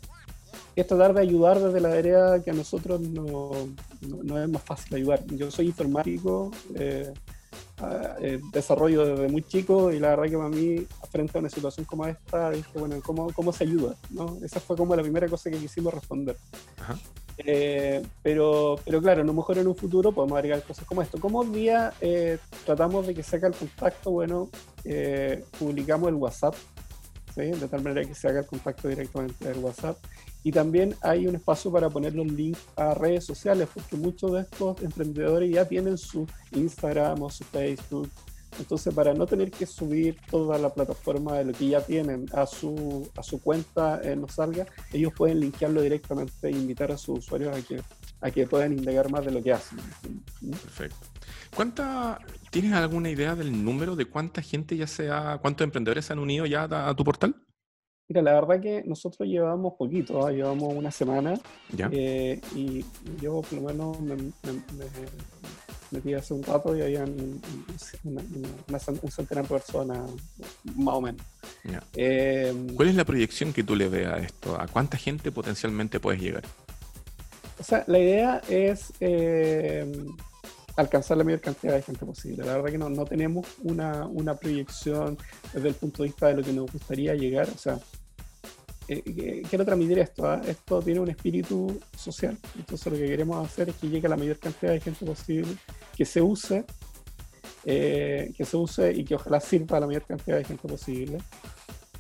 es 0.75 0.87
tratar 0.87 1.13
de 1.13 1.21
ayudar 1.21 1.61
desde 1.61 1.81
la 1.81 1.93
área 1.93 2.43
que 2.43 2.51
a 2.51 2.55
nosotros 2.55 3.01
no, 3.01 3.51
no, 4.01 4.43
es 4.43 4.49
más 4.49 4.63
fácil 4.63 4.95
ayudar. 4.97 5.27
Yo 5.27 5.51
soy 5.51 5.67
informático. 5.67 6.51
Eh, 7.81 8.15
eh, 8.21 8.41
desarrollo 8.53 9.05
desde 9.05 9.29
muy 9.29 9.43
chico 9.43 9.93
y 9.93 10.01
la 10.01 10.09
verdad 10.11 10.25
que 10.25 10.37
para 10.37 10.49
mí, 10.49 10.85
frente 11.11 11.39
a 11.39 11.41
una 11.41 11.49
situación 11.49 11.87
como 11.87 12.07
esta, 12.07 12.51
dije, 12.51 12.71
bueno, 12.75 12.97
¿cómo, 13.05 13.33
cómo 13.33 13.53
se 13.53 13.65
ayuda? 13.65 13.95
¿no? 14.11 14.37
Esa 14.43 14.59
fue 14.59 14.77
como 14.77 14.97
la 14.97 15.03
primera 15.03 15.29
cosa 15.29 15.49
que 15.49 15.59
quisimos 15.59 15.95
responder. 15.95 16.37
Eh, 17.39 18.03
pero, 18.21 18.81
pero 18.85 19.01
claro, 19.01 19.23
a 19.23 19.25
lo 19.25 19.33
mejor 19.33 19.59
en 19.59 19.69
un 19.69 19.77
futuro 19.77 20.11
podemos 20.11 20.37
agregar 20.37 20.63
cosas 20.65 20.85
como 20.87 21.03
esto. 21.03 21.21
Como 21.21 21.45
día 21.45 21.93
eh, 22.01 22.39
tratamos 22.67 23.07
de 23.07 23.15
que 23.15 23.23
se 23.23 23.37
haga 23.37 23.49
el 23.49 23.55
contacto, 23.55 24.11
bueno, 24.11 24.51
publicamos 25.59 26.09
el 26.09 26.15
WhatsApp, 26.17 26.57
de 27.37 27.69
tal 27.69 27.83
manera 27.83 28.05
que 28.05 28.15
se 28.15 28.27
haga 28.27 28.41
el 28.41 28.47
contacto 28.47 28.89
directamente 28.89 29.45
del 29.45 29.59
WhatsApp. 29.59 29.97
Y 30.49 30.51
también 30.51 30.95
hay 31.03 31.27
un 31.27 31.35
espacio 31.35 31.71
para 31.71 31.91
poner 31.91 32.15
los 32.15 32.27
links 32.27 32.61
a 32.75 32.95
redes 32.95 33.27
sociales, 33.27 33.69
porque 33.75 33.97
muchos 33.97 34.33
de 34.33 34.41
estos 34.41 34.81
emprendedores 34.81 35.53
ya 35.53 35.69
tienen 35.69 35.99
su 35.99 36.27
Instagram 36.53 37.23
o 37.23 37.29
su 37.29 37.45
Facebook. 37.45 38.09
Entonces, 38.59 38.95
para 38.95 39.13
no 39.13 39.27
tener 39.27 39.51
que 39.51 39.67
subir 39.67 40.17
toda 40.31 40.57
la 40.57 40.73
plataforma 40.73 41.37
de 41.37 41.45
lo 41.45 41.53
que 41.53 41.69
ya 41.69 41.83
tienen 41.83 42.25
a 42.33 42.47
su, 42.47 43.11
a 43.15 43.23
su 43.23 43.43
cuenta 43.43 44.01
en 44.03 44.23
No 44.23 44.29
Salga, 44.29 44.65
ellos 44.91 45.13
pueden 45.15 45.41
linkearlo 45.41 45.83
directamente 45.83 46.49
e 46.49 46.53
invitar 46.53 46.93
a 46.93 46.97
sus 46.97 47.19
usuarios 47.19 47.55
a 47.55 47.61
que, 47.61 47.83
a 48.23 48.31
que 48.31 48.47
puedan 48.47 48.73
indagar 48.73 49.11
más 49.11 49.27
de 49.27 49.33
lo 49.33 49.43
que 49.43 49.53
hacen. 49.53 49.79
Perfecto. 50.51 50.97
¿Cuánta, 51.55 52.21
¿Tienes 52.51 52.73
alguna 52.73 53.11
idea 53.11 53.35
del 53.35 53.63
número 53.63 53.97
de 53.97 54.07
cuánta 54.07 54.41
gente 54.41 54.79
ya 54.79 54.87
sea, 54.87 55.41
cuántos 55.43 55.67
emprendedores 55.67 56.07
se 56.07 56.15
han 56.15 56.21
unido 56.21 56.47
ya 56.47 56.63
a 56.63 56.95
tu 56.95 57.05
portal? 57.05 57.37
Mira, 58.09 58.23
la 58.23 58.33
verdad 58.33 58.61
que 58.61 58.83
nosotros 58.87 59.29
llevamos 59.29 59.75
poquito, 59.75 60.27
¿ah? 60.27 60.33
llevamos 60.33 60.73
una 60.75 60.91
semana 60.91 61.39
eh, 61.91 62.41
y 62.55 62.83
yo 63.21 63.43
por 63.43 63.53
lo 63.53 63.61
menos 63.61 64.01
me, 64.01 64.17
metí 65.91 66.15
hace 66.15 66.33
un 66.33 66.43
rato 66.43 66.75
y 66.75 66.81
habían 66.81 67.41
una, 68.05 68.23
un 69.03 69.11
centenar 69.11 69.45
de 69.45 69.49
personas, 69.51 70.11
más 70.75 70.95
o 70.95 71.01
menos. 71.03 71.21
Eh, 71.97 72.55
¿Cuál 72.75 72.89
es 72.89 72.95
la 72.95 73.05
proyección 73.05 73.53
que 73.53 73.63
tú 73.63 73.77
le 73.77 73.91
ves 73.91 74.07
a 74.07 74.17
esto? 74.17 74.59
¿A 74.59 74.67
cuánta 74.69 74.97
gente 74.97 75.31
potencialmente 75.31 76.01
puedes 76.01 76.23
llegar? 76.23 76.45
O 77.61 77.65
sea, 77.65 77.85
la 77.89 77.99
idea 77.99 78.41
es 78.49 78.91
eh, 79.01 79.85
alcanzar 80.77 81.17
la 81.19 81.25
mayor 81.25 81.41
cantidad 81.41 81.75
de 81.75 81.83
gente 81.83 82.07
posible. 82.07 82.45
La 82.47 82.55
verdad 82.55 82.71
que 82.71 82.79
no, 82.79 82.89
no 82.89 83.05
tenemos 83.05 83.47
una, 83.65 84.07
una 84.07 84.35
proyección 84.37 85.19
desde 85.53 85.69
el 85.69 85.75
punto 85.75 86.03
de 86.03 86.09
vista 86.09 86.29
de 86.29 86.35
lo 86.35 86.43
que 86.43 86.53
nos 86.53 86.73
gustaría 86.73 87.15
llegar. 87.15 87.49
O 87.51 87.59
sea, 87.59 87.79
eh, 88.89 89.43
quiero 89.49 89.65
transmitir 89.65 89.99
esto. 89.99 90.27
¿ah? 90.27 90.41
Esto 90.47 90.81
tiene 90.81 91.01
un 91.01 91.11
espíritu 91.11 91.79
social. 91.97 92.37
Entonces 92.57 92.93
lo 92.93 92.99
que 92.99 93.07
queremos 93.07 93.47
hacer 93.47 93.69
es 93.69 93.77
que 93.77 93.89
llegue 93.89 94.09
la 94.09 94.17
mayor 94.17 94.39
cantidad 94.39 94.73
de 94.73 94.81
gente 94.81 95.05
posible, 95.05 95.55
que 95.97 96.05
se 96.05 96.23
use, 96.23 96.65
eh, 97.65 98.33
que 98.37 98.45
se 98.45 98.57
use 98.57 98.93
y 98.93 99.05
que 99.05 99.15
ojalá 99.15 99.41
sirva 99.41 99.77
a 99.77 99.81
la 99.81 99.87
mayor 99.87 100.05
cantidad 100.05 100.39
de 100.39 100.45
gente 100.45 100.67
posible. 100.67 101.19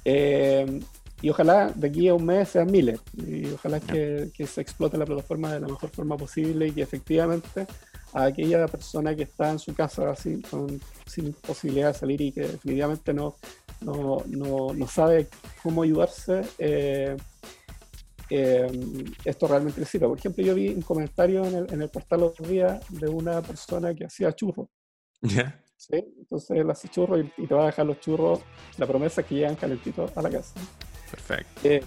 Eh, 0.04 0.80
y 1.20 1.30
ojalá 1.30 1.72
de 1.74 1.88
aquí 1.88 2.08
a 2.08 2.14
un 2.14 2.24
mes 2.24 2.48
sean 2.48 2.70
miles. 2.70 3.00
Y 3.16 3.46
ojalá 3.50 3.80
que, 3.80 4.30
que, 4.32 4.46
se 4.46 4.60
explote 4.60 4.96
la 4.96 5.04
plataforma 5.04 5.52
de 5.52 5.60
la 5.60 5.68
mejor 5.68 5.90
forma 5.90 6.16
posible 6.16 6.68
y 6.68 6.72
que 6.72 6.82
efectivamente 6.82 7.66
a 8.12 8.24
aquella 8.24 8.66
persona 8.66 9.14
que 9.14 9.24
está 9.24 9.50
en 9.50 9.58
su 9.58 9.74
casa 9.74 10.10
así, 10.10 10.40
sin 11.06 11.32
posibilidad 11.34 11.88
de 11.92 11.98
salir 11.98 12.20
y 12.20 12.32
que 12.32 12.42
definitivamente 12.42 13.12
no, 13.12 13.36
no, 13.80 14.22
no, 14.26 14.74
no 14.74 14.88
sabe 14.88 15.28
cómo 15.62 15.82
ayudarse, 15.82 16.42
eh, 16.58 17.16
eh, 18.30 19.04
esto 19.24 19.48
realmente 19.48 19.80
le 19.80 19.86
sirve. 19.86 20.08
Por 20.08 20.18
ejemplo, 20.18 20.44
yo 20.44 20.54
vi 20.54 20.68
un 20.68 20.82
comentario 20.82 21.44
en 21.44 21.54
el, 21.54 21.72
en 21.72 21.82
el 21.82 21.88
portal 21.88 22.22
otro 22.24 22.46
día 22.46 22.80
de 22.88 23.08
una 23.08 23.40
persona 23.42 23.94
que 23.94 24.04
hacía 24.04 24.32
churros. 24.32 24.68
¿Sí? 25.22 26.04
Entonces 26.18 26.50
él 26.50 26.70
hace 26.70 26.88
churros 26.88 27.24
y, 27.36 27.46
te 27.46 27.54
va 27.54 27.62
a 27.62 27.66
dejar 27.66 27.86
los 27.86 28.00
churros, 28.00 28.40
la 28.76 28.86
promesa 28.86 29.20
es 29.20 29.26
que 29.26 29.36
llegan 29.36 29.54
calentitos 29.54 30.14
a 30.16 30.22
la 30.22 30.30
casa. 30.30 30.54
Perfecto. 31.10 31.60
Eh, 31.64 31.82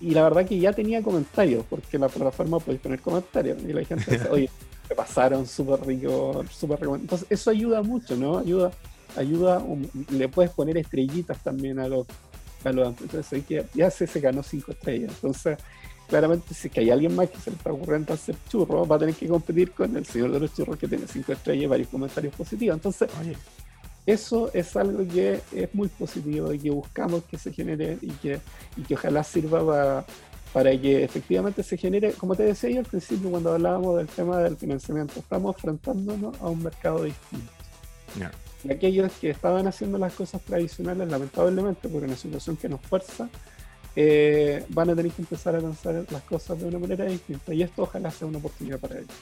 y 0.00 0.10
la 0.10 0.24
verdad 0.24 0.46
que 0.46 0.58
ya 0.58 0.72
tenía 0.72 1.02
comentarios, 1.02 1.64
porque 1.68 1.98
la 1.98 2.08
plataforma 2.08 2.58
puede 2.58 2.78
poner 2.78 3.00
comentarios. 3.00 3.62
Y 3.62 3.72
la 3.72 3.84
gente 3.84 4.10
dice, 4.10 4.28
oye, 4.30 4.50
me 4.88 4.96
pasaron 4.96 5.46
súper 5.46 5.86
rico, 5.86 6.44
súper 6.50 6.80
rico. 6.80 6.96
Entonces 6.96 7.26
eso 7.30 7.50
ayuda 7.50 7.82
mucho, 7.82 8.16
¿no? 8.16 8.38
Ayuda 8.38 8.72
ayuda, 9.16 9.62
le 10.10 10.28
puedes 10.28 10.52
poner 10.52 10.76
estrellitas 10.76 11.42
también 11.42 11.78
a 11.78 11.88
los, 11.88 12.06
a 12.64 12.72
los 12.72 13.00
entonces 13.00 13.44
que 13.46 13.66
ya 13.74 13.90
se, 13.90 14.06
se 14.06 14.20
ganó 14.20 14.42
cinco 14.42 14.72
estrellas. 14.72 15.12
Entonces, 15.14 15.58
claramente 16.08 16.54
si 16.54 16.68
que 16.68 16.80
hay 16.80 16.90
alguien 16.90 17.14
más 17.14 17.30
que 17.30 17.38
se 17.38 17.50
le 17.50 17.56
está 17.56 17.72
ocurriendo 17.72 18.12
hacer 18.12 18.34
churros, 18.48 18.90
va 18.90 18.96
a 18.96 18.98
tener 18.98 19.14
que 19.14 19.28
competir 19.28 19.70
con 19.72 19.96
el 19.96 20.04
señor 20.04 20.32
de 20.32 20.40
los 20.40 20.54
churros 20.54 20.76
que 20.76 20.88
tiene 20.88 21.06
cinco 21.06 21.32
estrellas 21.32 21.64
y 21.64 21.66
varios 21.66 21.88
comentarios 21.88 22.34
positivos. 22.34 22.74
Entonces, 22.74 23.08
eso 24.06 24.50
es 24.52 24.76
algo 24.76 25.06
que 25.06 25.40
es 25.52 25.74
muy 25.74 25.88
positivo 25.88 26.52
y 26.52 26.58
que 26.58 26.70
buscamos 26.70 27.22
que 27.24 27.38
se 27.38 27.52
genere 27.52 27.98
y 28.00 28.10
que, 28.12 28.40
y 28.76 28.82
que 28.82 28.94
ojalá 28.94 29.22
sirva 29.22 29.64
para, 29.64 30.04
para 30.52 30.80
que 30.80 31.04
efectivamente 31.04 31.62
se 31.62 31.76
genere, 31.76 32.12
como 32.12 32.34
te 32.34 32.42
decía 32.42 32.70
yo 32.70 32.80
al 32.80 32.86
principio 32.86 33.30
cuando 33.30 33.52
hablábamos 33.52 33.98
del 33.98 34.08
tema 34.08 34.38
del 34.38 34.56
financiamiento, 34.56 35.20
estamos 35.20 35.54
enfrentándonos 35.54 36.40
a 36.40 36.48
un 36.48 36.62
mercado 36.62 37.04
distinto. 37.04 37.52
Y 38.64 38.72
aquellos 38.72 39.12
que 39.12 39.30
estaban 39.30 39.66
haciendo 39.66 39.98
las 39.98 40.12
cosas 40.12 40.42
tradicionales, 40.42 41.08
lamentablemente, 41.08 41.88
porque 41.88 42.04
en 42.04 42.10
una 42.10 42.16
situación 42.16 42.56
que 42.56 42.68
nos 42.68 42.80
fuerza, 42.80 43.28
eh, 43.96 44.64
van 44.68 44.90
a 44.90 44.96
tener 44.96 45.12
que 45.12 45.22
empezar 45.22 45.56
a 45.56 45.60
lanzar 45.60 46.04
las 46.10 46.22
cosas 46.22 46.58
de 46.58 46.66
una 46.66 46.78
manera 46.78 47.04
distinta. 47.04 47.54
Y 47.54 47.62
esto 47.62 47.82
ojalá 47.82 48.10
sea 48.10 48.28
una 48.28 48.38
oportunidad 48.38 48.78
para 48.78 48.96
ellos. 48.96 49.14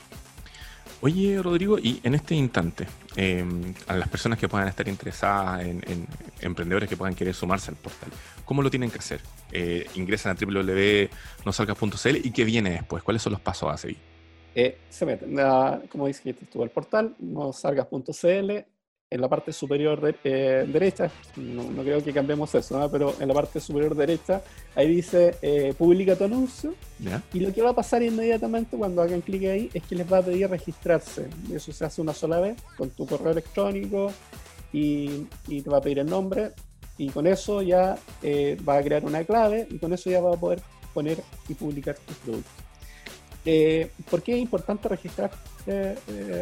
Oye, 1.00 1.40
Rodrigo, 1.40 1.78
y 1.78 2.00
en 2.02 2.16
este 2.16 2.34
instante, 2.34 2.88
em, 3.14 3.72
a 3.86 3.94
las 3.94 4.08
personas 4.08 4.36
que 4.36 4.48
puedan 4.48 4.66
estar 4.66 4.88
interesadas 4.88 5.64
en, 5.64 6.06
emprendedores 6.40 6.88
que 6.88 6.96
puedan 6.96 7.14
querer 7.14 7.34
sumarse 7.34 7.70
al 7.70 7.76
portal, 7.76 8.10
¿cómo 8.44 8.62
lo 8.62 8.70
tienen 8.70 8.90
que 8.90 8.98
hacer? 8.98 9.20
Eh, 9.52 9.86
ingresan 9.94 10.36
a 10.36 10.44
www.nosalgas.cl 10.44 12.16
y 12.16 12.30
qué 12.32 12.44
viene 12.44 12.70
después, 12.70 13.04
¿cuáles 13.04 13.22
son 13.22 13.32
los 13.32 13.40
pasos 13.40 13.72
a 13.72 13.76
seguir? 13.76 13.98
Eh, 14.56 14.78
se 14.88 15.06
meten, 15.06 15.36
como 15.88 16.08
dice 16.08 16.30
estuvo 16.30 16.64
el 16.64 16.70
portal, 16.70 17.14
nosalgas.cl, 17.20 18.64
en 19.10 19.20
la 19.22 19.28
parte 19.28 19.52
superior 19.52 20.14
eh, 20.22 20.66
derecha, 20.68 21.10
no, 21.36 21.82
creo 21.82 22.04
que 22.04 22.12
cambiemos 22.12 22.54
eso, 22.54 22.88
pero 22.92 23.14
en 23.18 23.28
la 23.28 23.34
parte 23.34 23.58
superior 23.58 23.94
derecha, 23.94 24.42
ahí 24.74 24.88
dice 24.88 25.36
eh, 25.40 25.74
publica 25.76 26.14
tu 26.14 26.24
anuncio. 26.24 26.74
Y 27.32 27.40
lo 27.40 27.52
que 27.52 27.62
va 27.62 27.70
a 27.70 27.74
pasar 27.74 28.02
inmediatamente 28.02 28.76
cuando 28.76 29.00
hagan 29.00 29.22
clic 29.22 29.44
ahí 29.44 29.70
es 29.72 29.82
que 29.84 29.94
les 29.94 30.12
va 30.12 30.18
a 30.18 30.22
pedir 30.22 30.50
registrarse. 30.50 31.28
Eso 31.52 31.72
se 31.72 31.84
hace 31.84 32.02
una 32.02 32.12
sola 32.12 32.38
vez 32.40 32.60
con 32.76 32.90
tu 32.90 33.06
correo 33.06 33.32
electrónico 33.32 34.12
y, 34.72 35.26
te 35.46 35.70
va 35.70 35.78
a 35.78 35.80
pedir 35.80 36.00
el 36.00 36.06
nombre. 36.06 36.52
Y 36.98 37.08
con 37.10 37.26
eso 37.26 37.62
ya 37.62 37.96
eh, 38.22 38.58
va 38.68 38.76
a 38.76 38.82
crear 38.82 39.04
una 39.04 39.24
clave 39.24 39.68
y 39.70 39.78
con 39.78 39.92
eso 39.92 40.10
ya 40.10 40.20
va 40.20 40.34
a 40.34 40.36
poder 40.36 40.60
poner 40.92 41.18
y 41.48 41.54
publicar 41.54 41.96
tus 41.96 42.16
productos. 42.16 42.52
¿Por 44.10 44.22
qué 44.22 44.34
es 44.34 44.40
importante 44.40 44.88
registrar, 44.88 45.30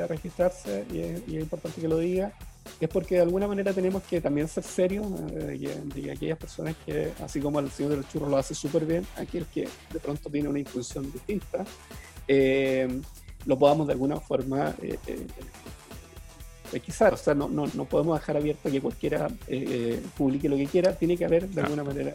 registrarse? 0.09 0.85
Y 0.91 0.97
y 1.33 1.37
es 1.37 1.43
importante 1.43 1.81
que 1.81 1.87
lo 1.87 1.99
diga 1.99 2.33
es 2.81 2.89
porque 2.91 3.15
de 3.17 3.23
alguna 3.23 3.49
manera 3.49 3.73
tenemos 3.73 4.03
que 4.03 4.21
también 4.21 4.49
ser 4.49 4.63
serios 4.63 5.07
eh, 5.33 5.81
de, 5.95 6.11
aquellas 6.11 6.39
personas 6.39 6.77
que, 6.85 7.13
así 7.23 7.41
como 7.41 7.59
el 7.61 7.71
señor 7.71 7.93
de 7.93 7.97
los 7.99 8.09
churros 8.09 8.29
lo 8.29 8.37
hace 8.37 8.55
súper 8.55 8.85
bien, 8.85 9.07
aquel 9.17 9.47
que 9.47 9.69
de 9.93 9.99
pronto 9.99 10.29
tiene 10.29 10.49
una 10.49 10.59
impulsión 10.59 11.11
distinta, 11.11 11.65
eh, 12.29 13.01
lo 13.47 13.59
podamos 13.59 13.87
de 13.87 13.95
alguna 13.95 14.21
forma 14.21 14.75
eh, 14.83 14.99
quizás, 16.85 17.13
o 17.13 17.17
sea, 17.17 17.35
no, 17.35 17.49
no, 17.49 17.67
no, 17.73 17.85
podemos 17.87 18.19
dejar 18.19 18.37
abierto 18.37 18.71
que 18.71 18.81
cualquiera 18.81 19.29
publique 20.19 20.49
lo 20.49 20.57
que 20.57 20.67
quiera, 20.67 20.95
tiene 20.95 21.17
que 21.17 21.25
haber 21.25 21.49
de 21.49 21.61
alguna 21.63 21.85
manera. 21.85 22.13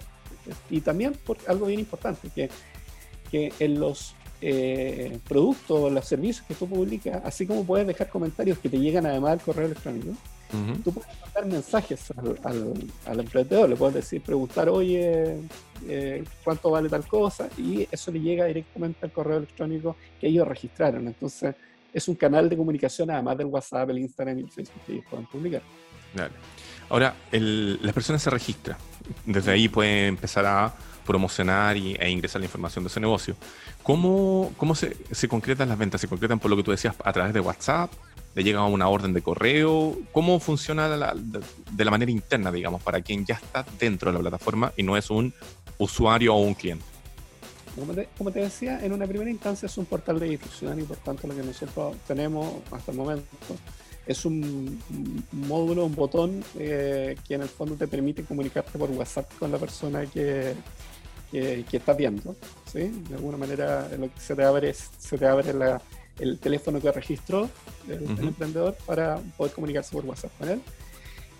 Y 0.69 0.81
también 0.81 1.13
por 1.13 1.37
algo 1.47 1.67
bien 1.67 1.79
importante, 1.79 2.29
que, 2.35 2.49
que 3.31 3.53
en 3.59 3.79
los 3.79 4.13
productos, 5.27 5.91
los 5.91 6.05
servicios 6.05 6.45
que 6.45 6.53
tú 6.53 6.67
publicas, 6.67 7.21
así 7.23 7.47
como 7.47 7.63
puedes 7.63 7.87
dejar 7.87 8.09
comentarios 8.09 8.59
que 8.59 8.69
te 8.69 8.77
llegan 8.77 9.05
además 9.05 9.31
al 9.31 9.41
correo 9.41 9.65
electrónico, 9.65 10.11
Tú 10.83 10.91
puedes 10.91 11.09
mandar 11.21 11.45
mensajes 11.45 12.11
al, 13.05 13.19
emprendedor, 13.19 13.69
le 13.69 13.75
puedes 13.75 13.95
decir, 13.95 14.21
preguntar, 14.21 14.67
oye, 14.69 15.37
eh, 15.87 16.23
¿cuánto 16.43 16.71
vale 16.71 16.89
tal 16.89 17.07
cosa? 17.07 17.49
Y 17.57 17.87
eso 17.89 18.11
le 18.11 18.19
llega 18.19 18.45
directamente 18.45 19.05
al 19.05 19.11
correo 19.11 19.37
electrónico 19.37 19.95
que 20.19 20.27
ellos 20.27 20.47
registraron. 20.47 21.07
Entonces, 21.07 21.55
es 21.93 22.07
un 22.07 22.15
canal 22.15 22.49
de 22.49 22.57
comunicación 22.57 23.09
además 23.11 23.37
del 23.37 23.47
WhatsApp, 23.47 23.89
el 23.89 23.99
Instagram 23.99 24.39
y 24.39 24.41
el 24.41 24.51
Facebook 24.51 24.81
que 24.85 24.93
ellos 24.93 25.05
pueden 25.09 25.25
publicar. 25.27 25.61
Ahora, 26.89 27.15
las 27.31 27.93
personas 27.93 28.21
se 28.21 28.29
registran. 28.29 28.77
Desde 29.25 29.51
ahí 29.51 29.69
pueden 29.69 30.07
empezar 30.07 30.45
a 30.45 30.73
promocionar 31.05 31.77
y, 31.77 31.95
e 31.95 32.09
ingresar 32.09 32.41
la 32.41 32.45
información 32.45 32.83
de 32.83 32.89
ese 32.89 32.99
negocio. 32.99 33.35
¿Cómo, 33.83 34.53
cómo 34.57 34.75
se, 34.75 34.97
se 35.11 35.27
concretan 35.27 35.69
las 35.69 35.77
ventas? 35.77 36.01
¿Se 36.01 36.07
concretan 36.07 36.39
por 36.39 36.51
lo 36.51 36.57
que 36.57 36.63
tú 36.63 36.71
decías 36.71 36.95
a 37.03 37.13
través 37.13 37.33
de 37.33 37.39
WhatsApp? 37.39 37.91
Le 38.33 38.43
llega 38.43 38.63
una 38.65 38.87
orden 38.87 39.13
de 39.13 39.21
correo? 39.21 39.97
¿Cómo 40.11 40.39
funciona 40.39 40.89
de 40.89 41.85
la 41.85 41.91
manera 41.91 42.11
interna, 42.11 42.51
digamos, 42.51 42.81
para 42.81 43.01
quien 43.01 43.25
ya 43.25 43.35
está 43.35 43.65
dentro 43.79 44.11
de 44.11 44.17
la 44.17 44.21
plataforma 44.21 44.73
y 44.77 44.83
no 44.83 44.97
es 44.97 45.09
un 45.09 45.33
usuario 45.77 46.35
o 46.35 46.39
un 46.39 46.53
cliente? 46.53 46.85
Como 48.17 48.31
te, 48.31 48.39
decía, 48.39 48.83
en 48.83 48.91
una 48.91 49.07
primera 49.07 49.29
instancia 49.29 49.65
es 49.65 49.77
un 49.77 49.85
portal 49.85 50.19
de 50.19 50.27
difusión 50.27 50.79
y 50.79 50.83
por 50.83 50.97
tanto 50.97 51.27
lo 51.27 51.35
que 51.35 51.41
nosotros 51.41 51.95
tenemos 52.05 52.55
hasta 52.69 52.91
el 52.91 52.97
momento 52.97 53.25
es 54.05 54.25
un, 54.25 54.81
módulo, 55.31 55.85
un 55.85 55.95
botón 55.95 56.43
eh, 56.59 57.15
que 57.25 57.35
en 57.35 57.43
el 57.43 57.47
fondo 57.47 57.75
te 57.75 57.87
permite 57.87 58.23
comunicarte 58.23 58.77
por 58.77 58.91
WhatsApp 58.91 59.31
con 59.39 59.51
la 59.51 59.57
persona 59.57 60.05
que, 60.05 60.53
que, 61.31 61.65
estás 61.71 61.95
viendo. 61.95 62.35
¿sí? 62.65 62.91
De 63.07 63.15
alguna 63.15 63.37
manera 63.37 63.87
que 63.89 64.19
se 64.19 64.35
te 64.35 64.43
abre, 64.43 64.73
se 64.73 65.17
te 65.17 65.25
abre 65.25 65.53
la, 65.53 65.81
el 66.21 66.37
teléfono 66.37 66.79
que 66.79 66.91
registró 66.91 67.49
el, 67.89 68.03
emprendedor 68.19 68.77
para 68.85 69.17
poder 69.37 69.53
comunicarse 69.53 69.91
por 69.91 70.05
WhatsApp 70.05 70.31
con 70.37 70.49
él. 70.49 70.61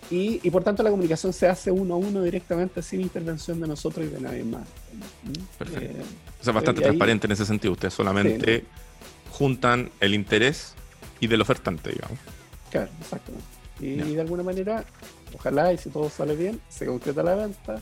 Y, 0.09 0.49
por 0.49 0.61
tanto 0.61 0.83
la 0.83 0.89
comunicación 0.89 1.31
se 1.31 1.47
hace 1.47 1.71
uno 1.71 1.93
a 1.93 1.97
uno 1.97 2.21
directamente 2.21 2.81
sin 2.81 2.99
intervención 2.99 3.61
de 3.61 3.67
nosotros 3.67 4.05
y 4.05 4.09
de 4.09 4.19
nadie 4.19 4.43
más. 4.43 4.67
Perfecto. 5.57 5.85
Eh, 5.85 6.03
o 6.41 6.43
sea, 6.43 6.51
bastante 6.51 6.81
transparente 6.81 7.27
en 7.27 7.31
ese 7.31 7.45
sentido. 7.45 7.71
Ustedes 7.71 7.93
solamente 7.93 8.65
juntan 9.31 9.89
el 10.01 10.13
interés 10.13 10.73
y 11.21 11.27
del 11.27 11.39
ofertante, 11.39 11.91
digamos. 11.91 12.19
Claro, 12.71 12.89
exactamente. 12.99 13.45
Y, 13.79 14.15
de 14.15 14.19
alguna 14.19 14.43
manera, 14.43 14.83
ojalá, 15.33 15.71
y 15.71 15.77
si 15.77 15.89
todo 15.89 16.09
sale 16.09 16.35
bien, 16.35 16.59
se 16.67 16.85
concreta 16.85 17.23
la 17.23 17.35
venta. 17.35 17.81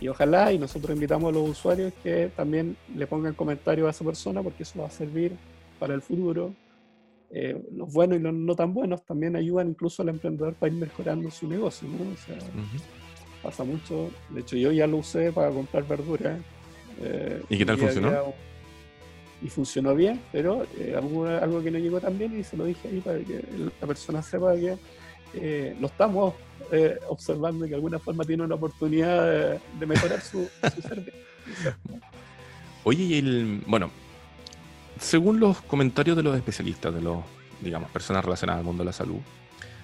Y 0.00 0.08
ojalá, 0.08 0.52
y 0.52 0.58
nosotros 0.58 0.92
invitamos 0.92 1.28
a 1.28 1.38
los 1.38 1.50
usuarios 1.50 1.92
que 2.02 2.32
también 2.34 2.76
le 2.96 3.06
pongan 3.06 3.32
comentarios 3.34 3.86
a 3.86 3.90
esa 3.90 4.04
persona, 4.04 4.42
porque 4.42 4.64
eso 4.64 4.80
va 4.80 4.88
a 4.88 4.90
servir 4.90 5.36
para 5.84 5.94
el 5.94 6.02
futuro. 6.02 6.54
Eh, 7.30 7.60
los 7.72 7.92
buenos 7.92 8.18
y 8.18 8.22
los 8.22 8.32
no 8.32 8.54
tan 8.54 8.72
buenos 8.72 9.04
también 9.04 9.36
ayudan 9.36 9.68
incluso 9.68 10.02
al 10.02 10.08
emprendedor 10.08 10.54
para 10.54 10.72
ir 10.72 10.78
mejorando 10.78 11.30
su 11.30 11.46
negocio. 11.46 11.88
¿no? 11.88 12.12
O 12.12 12.16
sea, 12.16 12.38
pasa 13.42 13.64
mucho. 13.64 14.10
De 14.30 14.40
hecho, 14.40 14.56
yo 14.56 14.72
ya 14.72 14.86
lo 14.86 14.98
usé 14.98 15.32
para 15.32 15.50
comprar 15.50 15.86
verduras. 15.86 16.40
Eh, 17.00 17.42
¿Y 17.50 17.58
qué 17.58 17.66
tal 17.66 17.76
funcionó? 17.76 18.34
y 19.44 19.50
funcionó 19.50 19.94
bien, 19.94 20.20
pero 20.32 20.66
eh, 20.78 20.94
algo, 20.96 21.62
que 21.62 21.70
no 21.70 21.78
llegó 21.78 22.00
tan 22.00 22.18
bien 22.18 22.40
y 22.40 22.42
se 22.42 22.56
lo 22.56 22.64
dije 22.64 22.88
ahí 22.88 23.00
para 23.00 23.18
que 23.18 23.44
la 23.78 23.86
persona 23.86 24.22
sepa 24.22 24.54
que 24.54 24.78
eh, 25.34 25.76
lo 25.78 25.88
estamos 25.88 26.32
eh, 26.72 26.98
observando 27.08 27.66
y 27.66 27.68
que 27.68 27.72
de 27.72 27.76
alguna 27.76 27.98
forma 27.98 28.24
tiene 28.24 28.42
una 28.42 28.54
oportunidad 28.54 29.60
de, 29.78 29.86
mejorar 29.86 30.22
su, 30.22 30.48
servicio. 30.88 31.12
Oye, 32.84 33.02
y 33.02 33.18
el, 33.18 33.62
bueno, 33.66 33.90
según 34.98 35.40
los 35.40 35.60
comentarios 35.62 36.16
de 36.16 36.22
los 36.22 36.36
especialistas, 36.36 36.94
de 36.94 37.00
los, 37.00 37.18
digamos, 37.60 37.90
personas 37.90 38.24
relacionadas 38.24 38.60
al 38.60 38.64
mundo 38.64 38.82
de 38.82 38.86
la 38.86 38.92
salud, 38.92 39.20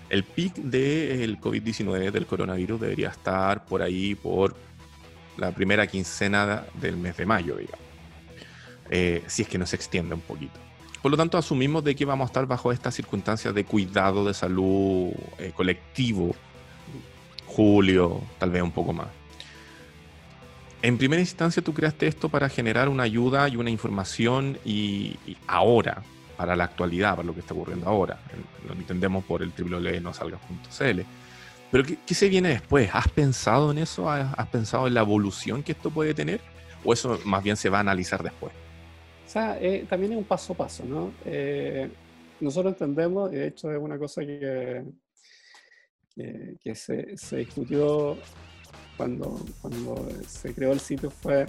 el 0.08 0.24
pic 0.24 0.54
del 0.56 1.40
COVID-19, 1.40 2.10
del 2.10 2.26
coronavirus, 2.26 2.80
debería 2.80 3.08
estar 3.08 3.64
por 3.64 3.80
ahí 3.80 4.14
por 4.14 4.56
la 5.36 5.52
primera 5.52 5.86
quincena 5.86 6.64
del 6.74 6.96
mes 6.96 7.16
de 7.16 7.26
mayo, 7.26 7.56
digamos. 7.56 7.86
Eh, 8.90 9.22
si 9.28 9.42
es 9.42 9.48
que 9.48 9.56
nos 9.56 9.72
extiende 9.72 10.14
un 10.14 10.20
poquito. 10.20 10.58
Por 11.00 11.10
lo 11.10 11.16
tanto, 11.16 11.38
asumimos 11.38 11.84
de 11.84 11.94
que 11.94 12.04
vamos 12.04 12.26
a 12.26 12.28
estar 12.28 12.46
bajo 12.46 12.72
estas 12.72 12.94
circunstancias 12.94 13.54
de 13.54 13.64
cuidado 13.64 14.24
de 14.24 14.34
salud 14.34 15.12
eh, 15.38 15.52
colectivo, 15.54 16.34
julio, 17.46 18.20
tal 18.38 18.50
vez 18.50 18.62
un 18.62 18.72
poco 18.72 18.92
más. 18.92 19.06
En 20.82 20.96
primera 20.96 21.20
instancia, 21.20 21.62
tú 21.62 21.74
creaste 21.74 22.06
esto 22.06 22.28
para 22.28 22.48
generar 22.48 22.88
una 22.88 23.02
ayuda 23.02 23.48
y 23.48 23.56
una 23.56 23.68
información 23.68 24.58
y, 24.64 25.16
ahora, 25.46 26.02
para 26.36 26.56
la 26.56 26.64
actualidad, 26.64 27.16
para 27.16 27.26
lo 27.26 27.34
que 27.34 27.40
está 27.40 27.52
ocurriendo 27.52 27.86
ahora. 27.86 28.18
Lo 28.66 28.72
entendemos 28.72 29.24
por 29.24 29.42
el 29.42 29.50
www.nosalgas.cl. 29.50 31.00
Pero 31.70 31.84
¿qué, 31.84 31.98
¿qué, 32.06 32.14
se 32.14 32.28
viene 32.28 32.48
después? 32.48 32.88
¿Has 32.92 33.08
pensado 33.08 33.70
en 33.70 33.78
eso? 33.78 34.10
¿Has 34.10 34.48
pensado 34.48 34.86
en 34.86 34.94
la 34.94 35.00
evolución 35.00 35.62
que 35.62 35.72
esto 35.72 35.90
puede 35.90 36.14
tener? 36.14 36.40
¿O 36.82 36.94
eso 36.94 37.20
más 37.26 37.42
bien 37.42 37.56
se 37.56 37.68
va 37.68 37.78
a 37.78 37.80
analizar 37.82 38.22
después? 38.22 38.52
O 39.26 39.32
sea, 39.32 39.58
eh, 39.60 39.86
también 39.88 40.12
es 40.12 40.18
un 40.18 40.24
paso 40.24 40.54
a 40.54 40.56
paso, 40.56 40.84
¿no? 40.84 41.12
Eh, 41.24 41.88
nosotros 42.40 42.72
entendemos, 42.72 43.32
y 43.32 43.36
de 43.36 43.48
hecho 43.48 43.70
es 43.70 43.78
una 43.78 43.98
cosa 43.98 44.22
que, 44.22 44.82
que, 46.16 46.74
se, 46.74 47.16
se, 47.16 47.36
discutió 47.36 48.16
cuando, 49.00 49.40
cuando 49.62 50.06
se 50.28 50.52
creó 50.52 50.72
el 50.72 50.80
sitio, 50.80 51.10
fue, 51.10 51.46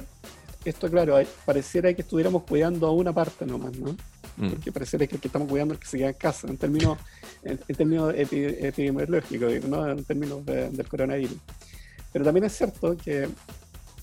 esto 0.64 0.90
claro, 0.90 1.18
pareciera 1.44 1.94
que 1.94 2.02
estuviéramos 2.02 2.44
cuidando 2.44 2.88
a 2.88 2.92
una 2.94 3.12
parte 3.12 3.46
nomás, 3.46 3.78
¿no? 3.78 3.92
Mm. 4.38 4.52
Porque 4.52 4.72
pareciera 4.72 5.06
que 5.06 5.16
el 5.16 5.22
que 5.22 5.28
estamos 5.28 5.50
cuidando 5.50 5.74
es 5.74 5.80
el 5.80 5.82
que 5.82 5.90
se 5.90 5.98
queda 5.98 6.08
en 6.08 6.14
casa, 6.14 6.48
en 6.48 6.56
términos, 6.56 6.98
en, 7.44 7.58
términos 7.58 8.14
epidemiológicos, 8.16 9.66
¿no? 9.66 9.86
En 9.86 10.02
términos 10.06 10.46
del 10.46 10.88
coronavirus. 10.88 11.36
Pero 12.14 12.24
también 12.24 12.46
es 12.46 12.54
cierto 12.54 12.96
que 12.96 13.28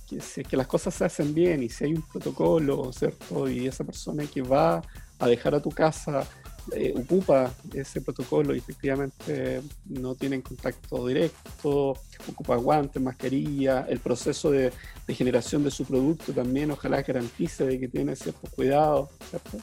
que 0.09 0.21
si 0.21 0.43
que 0.43 0.57
las 0.57 0.67
cosas 0.67 0.95
se 0.95 1.05
hacen 1.05 1.35
bien 1.35 1.63
y 1.63 1.71
si 1.71 1.85
hay 1.85 1.95
un 1.95 2.03
protocolo, 2.03 2.93
¿cierto? 2.93 3.49
Y 3.49 3.67
esa 3.67 3.85
persona 3.85 4.27
que 4.27 4.43
va 4.43 4.83
a 5.19 5.27
dejar 5.27 5.55
a 5.55 5.61
tu 5.61 5.71
casa 5.71 6.27
eh, 6.72 6.94
ocupa 6.96 7.52
ese 7.72 8.00
protocolo 8.00 8.54
y 8.54 8.59
efectivamente 8.59 9.62
no 9.87 10.14
tienen 10.14 10.42
contacto 10.42 11.07
directo, 11.07 11.96
ocupa 12.28 12.57
guantes, 12.57 13.02
mascarilla, 13.02 13.87
el 13.88 14.00
proceso 14.00 14.50
de, 14.50 14.72
generación 15.09 15.64
de 15.64 15.70
su 15.70 15.85
producto 15.85 16.33
también 16.33 16.70
ojalá 16.70 17.02
garantice 17.02 17.64
de 17.64 17.81
que 17.81 17.88
tiene 17.88 18.14
ciertos 18.14 18.50
cuidados, 18.50 19.11
¿cierto? 19.31 19.59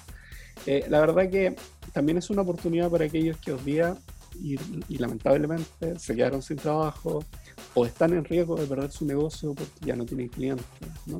Eh, 0.65 0.85
la 0.89 0.99
verdad 0.99 1.29
que 1.29 1.55
también 1.93 2.17
es 2.17 2.29
una 2.29 2.41
oportunidad 2.41 2.89
para 2.89 3.05
aquellos 3.05 3.37
que 3.37 3.51
hoy 3.51 3.61
día 3.63 3.95
y, 4.33 4.55
y 4.89 4.97
lamentablemente 4.97 5.99
se 5.99 6.15
quedaron 6.15 6.41
sin 6.41 6.57
trabajo, 6.57 7.23
o 7.73 7.85
están 7.85 8.13
en 8.13 8.23
riesgo 8.23 8.55
de 8.55 8.65
perder 8.65 8.91
su 8.91 9.05
negocio 9.05 9.53
porque 9.53 9.85
ya 9.85 9.95
no 9.95 10.05
tienen 10.05 10.29
clientes. 10.29 10.65
¿no? 11.05 11.19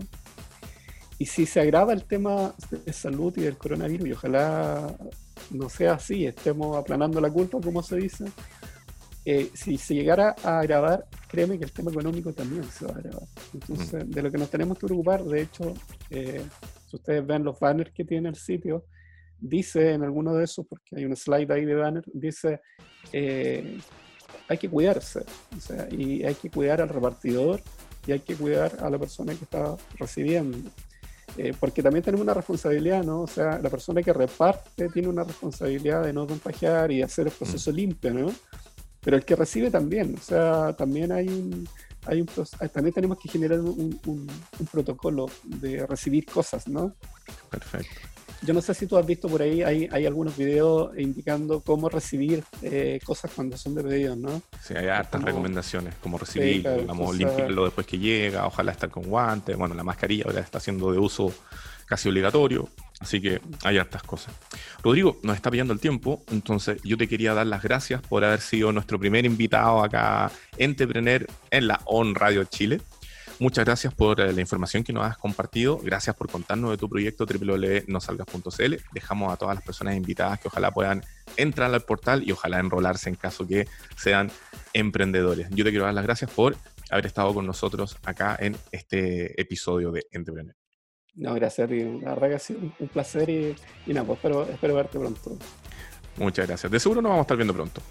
Y 1.17 1.25
si 1.27 1.45
se 1.45 1.61
agrava 1.61 1.93
el 1.93 2.03
tema 2.03 2.53
de 2.69 2.91
salud 2.91 3.33
y 3.37 3.41
del 3.41 3.57
coronavirus, 3.57 4.07
y 4.07 4.11
ojalá 4.11 4.95
no 5.51 5.69
sea 5.69 5.93
así, 5.93 6.25
estemos 6.25 6.77
aplanando 6.77 7.19
la 7.21 7.29
culpa, 7.29 7.59
como 7.61 7.81
se 7.81 7.97
dice, 7.97 8.25
eh, 9.25 9.49
si 9.53 9.77
se 9.77 9.95
llegara 9.95 10.35
a 10.43 10.59
agravar, 10.59 11.05
créeme 11.27 11.57
que 11.57 11.65
el 11.65 11.71
tema 11.71 11.91
económico 11.91 12.31
también 12.33 12.63
se 12.65 12.85
va 12.85 12.93
a 12.93 12.97
agravar. 12.97 13.27
Entonces, 13.53 14.09
de 14.09 14.21
lo 14.21 14.31
que 14.31 14.37
nos 14.37 14.49
tenemos 14.49 14.77
que 14.77 14.85
preocupar, 14.85 15.23
de 15.23 15.41
hecho, 15.41 15.73
eh, 16.11 16.43
si 16.87 16.95
ustedes 16.95 17.25
ven 17.25 17.43
los 17.43 17.59
banners 17.59 17.91
que 17.91 18.05
tiene 18.05 18.29
el 18.29 18.35
sitio, 18.35 18.85
dice 19.39 19.93
en 19.93 20.03
alguno 20.03 20.33
de 20.33 20.43
esos, 20.43 20.65
porque 20.67 20.95
hay 20.95 21.05
un 21.05 21.15
slide 21.15 21.51
ahí 21.51 21.65
de 21.65 21.75
banner, 21.75 22.03
dice 22.13 22.61
eh, 23.11 23.79
hay 24.47 24.57
que 24.57 24.69
cuidarse, 24.69 25.21
o 25.55 25.59
sea, 25.59 25.87
y 25.91 26.23
hay 26.23 26.35
que 26.35 26.49
cuidar 26.49 26.81
al 26.81 26.89
repartidor 26.89 27.61
y 28.05 28.11
hay 28.11 28.19
que 28.19 28.35
cuidar 28.35 28.77
a 28.79 28.89
la 28.89 28.99
persona 28.99 29.33
que 29.33 29.43
está 29.43 29.75
recibiendo. 29.97 30.57
Eh, 31.37 31.53
porque 31.59 31.83
también 31.83 32.03
tenemos 32.03 32.23
una 32.23 32.33
responsabilidad, 32.33 33.03
¿no? 33.03 33.21
O 33.21 33.27
sea, 33.27 33.59
la 33.59 33.69
persona 33.69 34.01
que 34.01 34.13
reparte 34.13 34.87
tiene 34.89 35.09
una 35.09 35.23
responsabilidad 35.23 36.03
de 36.03 36.13
no 36.13 36.25
contagiar 36.25 36.91
y 36.91 37.01
hacer 37.01 37.27
el 37.27 37.33
proceso 37.33 37.71
mm. 37.71 37.75
limpio, 37.75 38.13
¿no? 38.13 38.33
Pero 39.01 39.17
el 39.17 39.25
que 39.25 39.35
recibe 39.35 39.69
también, 39.69 40.15
o 40.17 40.21
sea, 40.21 40.73
también 40.73 41.11
hay 41.11 41.27
un, 41.27 41.67
hay 42.05 42.21
un 42.21 42.27
también 42.71 42.93
tenemos 42.93 43.19
que 43.19 43.29
generar 43.29 43.59
un, 43.59 43.99
un, 44.05 44.27
un 44.59 44.67
protocolo 44.71 45.27
de 45.43 45.85
recibir 45.85 46.25
cosas, 46.25 46.67
¿no? 46.67 46.95
Perfecto. 47.51 48.14
Yo 48.41 48.53
no 48.53 48.61
sé 48.61 48.73
si 48.73 48.87
tú 48.87 48.97
has 48.97 49.05
visto 49.05 49.27
por 49.27 49.41
ahí, 49.41 49.63
hay, 49.63 49.87
hay 49.91 50.05
algunos 50.05 50.37
videos 50.37 50.97
indicando 50.97 51.61
cómo 51.61 51.89
recibir 51.89 52.43
eh, 52.61 52.99
cosas 53.03 53.31
cuando 53.35 53.57
son 53.57 53.75
de 53.75 53.83
pedidos, 53.83 54.17
¿no? 54.17 54.41
Sí, 54.61 54.75
hay 54.75 54.87
hartas 54.87 55.21
recomendaciones, 55.21 55.95
cómo 56.01 56.17
recibir, 56.17 56.67
digamos, 56.79 57.15
limpiarlo 57.15 57.65
después 57.65 57.87
que 57.87 57.97
llega, 57.97 58.45
ojalá 58.45 58.71
estar 58.71 58.89
con 58.89 59.03
guantes, 59.03 59.57
bueno, 59.57 59.73
la 59.73 59.83
mascarilla 59.83 60.25
ahora 60.25 60.41
está 60.41 60.59
siendo 60.59 60.91
de 60.91 60.99
uso 60.99 61.33
casi 61.85 62.09
obligatorio, 62.09 62.67
así 62.99 63.21
que 63.21 63.41
hay 63.63 63.77
hartas 63.77 64.03
cosas. 64.03 64.33
Rodrigo, 64.83 65.19
nos 65.23 65.35
está 65.35 65.51
pillando 65.51 65.73
el 65.73 65.79
tiempo, 65.79 66.23
entonces 66.31 66.81
yo 66.83 66.97
te 66.97 67.07
quería 67.07 67.33
dar 67.33 67.47
las 67.47 67.61
gracias 67.61 68.01
por 68.01 68.23
haber 68.23 68.41
sido 68.41 68.71
nuestro 68.71 68.99
primer 68.99 69.25
invitado 69.25 69.83
acá, 69.83 70.31
Entrepreneur 70.57 71.25
en 71.51 71.67
la 71.67 71.81
On 71.85 72.15
Radio 72.15 72.43
Chile. 72.45 72.81
Muchas 73.37 73.65
gracias 73.65 73.93
por 73.93 74.21
eh, 74.21 74.31
la 74.31 74.39
información 74.39 74.83
que 74.83 74.93
nos 74.93 75.05
has 75.05 75.17
compartido. 75.17 75.77
Gracias 75.83 76.15
por 76.15 76.31
contarnos 76.31 76.71
de 76.71 76.77
tu 76.77 76.87
proyecto 76.87 77.25
www.nosalgas.cl. 77.25 78.75
Dejamos 78.93 79.33
a 79.33 79.35
todas 79.35 79.55
las 79.55 79.63
personas 79.63 79.97
invitadas 79.97 80.39
que 80.39 80.47
ojalá 80.47 80.71
puedan 80.71 81.03
entrar 81.35 81.73
al 81.73 81.81
portal 81.81 82.23
y 82.25 82.31
ojalá 82.31 82.59
enrolarse 82.59 83.09
en 83.09 83.15
caso 83.15 83.45
que 83.45 83.67
sean 83.97 84.31
emprendedores. 84.73 85.49
Yo 85.49 85.65
te 85.65 85.71
quiero 85.71 85.83
dar 85.83 85.93
las 85.93 86.05
gracias 86.05 86.31
por 86.31 86.55
haber 86.89 87.05
estado 87.07 87.33
con 87.33 87.45
nosotros 87.45 87.97
acá 88.05 88.37
en 88.39 88.55
este 88.71 89.39
episodio 89.39 89.91
de 89.91 90.05
Entrepreneur. 90.11 90.55
No, 91.15 91.33
gracias, 91.33 91.69
La 91.69 92.13
verdad 92.13 92.29
que 92.29 92.35
ha 92.35 92.39
sido 92.39 92.59
un 92.59 92.87
placer 92.87 93.29
y, 93.29 93.55
nada, 93.87 94.05
pues 94.05 94.17
espero, 94.17 94.43
espero 94.43 94.75
verte 94.75 94.97
pronto. 94.99 95.37
Muchas 96.17 96.47
gracias. 96.47 96.71
De 96.71 96.79
seguro 96.79 97.01
nos 97.01 97.09
vamos 97.09 97.23
a 97.23 97.25
estar 97.25 97.37
viendo 97.37 97.53
pronto. 97.53 97.81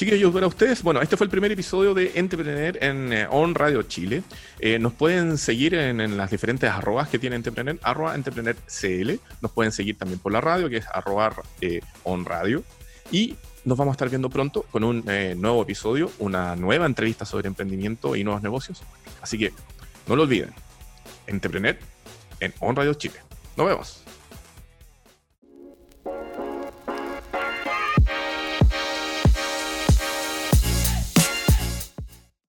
Chiquillos, 0.00 0.32
para 0.32 0.46
ustedes, 0.46 0.82
bueno, 0.82 1.02
este 1.02 1.18
fue 1.18 1.26
el 1.26 1.30
primer 1.30 1.52
episodio 1.52 1.92
de 1.92 2.12
Entrepreneur 2.14 2.82
en 2.82 3.12
eh, 3.12 3.26
On 3.28 3.54
Radio 3.54 3.82
Chile. 3.82 4.22
Eh, 4.58 4.78
nos 4.78 4.94
pueden 4.94 5.36
seguir 5.36 5.74
en, 5.74 6.16
las 6.16 6.30
diferentes 6.30 6.70
arrobas 6.70 7.10
que 7.10 7.18
tiene 7.18 7.36
Entrepreneur, 7.36 7.78
arroba 7.82 8.14
Entrepreneur 8.14 8.56
CL. 8.66 9.20
Nos 9.42 9.52
pueden 9.52 9.72
seguir 9.72 9.98
también 9.98 10.18
por 10.18 10.32
la 10.32 10.40
radio, 10.40 10.70
que 10.70 10.78
es 10.78 10.86
arroba 10.90 11.34
eh, 11.60 11.82
On 12.04 12.24
Radio. 12.24 12.64
Y 13.12 13.36
nos 13.66 13.76
vamos 13.76 13.92
a 13.92 13.96
estar 13.96 14.08
viendo 14.08 14.30
pronto 14.30 14.62
con 14.70 14.84
un 14.84 15.04
nuevo 15.04 15.62
episodio, 15.64 16.10
una 16.18 16.56
nueva 16.56 16.86
entrevista 16.86 17.26
sobre 17.26 17.48
emprendimiento 17.48 18.16
y 18.16 18.24
nuevos 18.24 18.42
negocios. 18.42 18.82
Así 19.20 19.36
que 19.36 19.52
no 20.06 20.16
lo 20.16 20.22
olviden, 20.22 20.54
Entrepreneur 21.26 21.76
en 22.40 22.54
On 22.60 22.74
Radio 22.74 22.94
Chile. 22.94 23.16
Nos 23.54 23.66
vemos. 23.66 24.09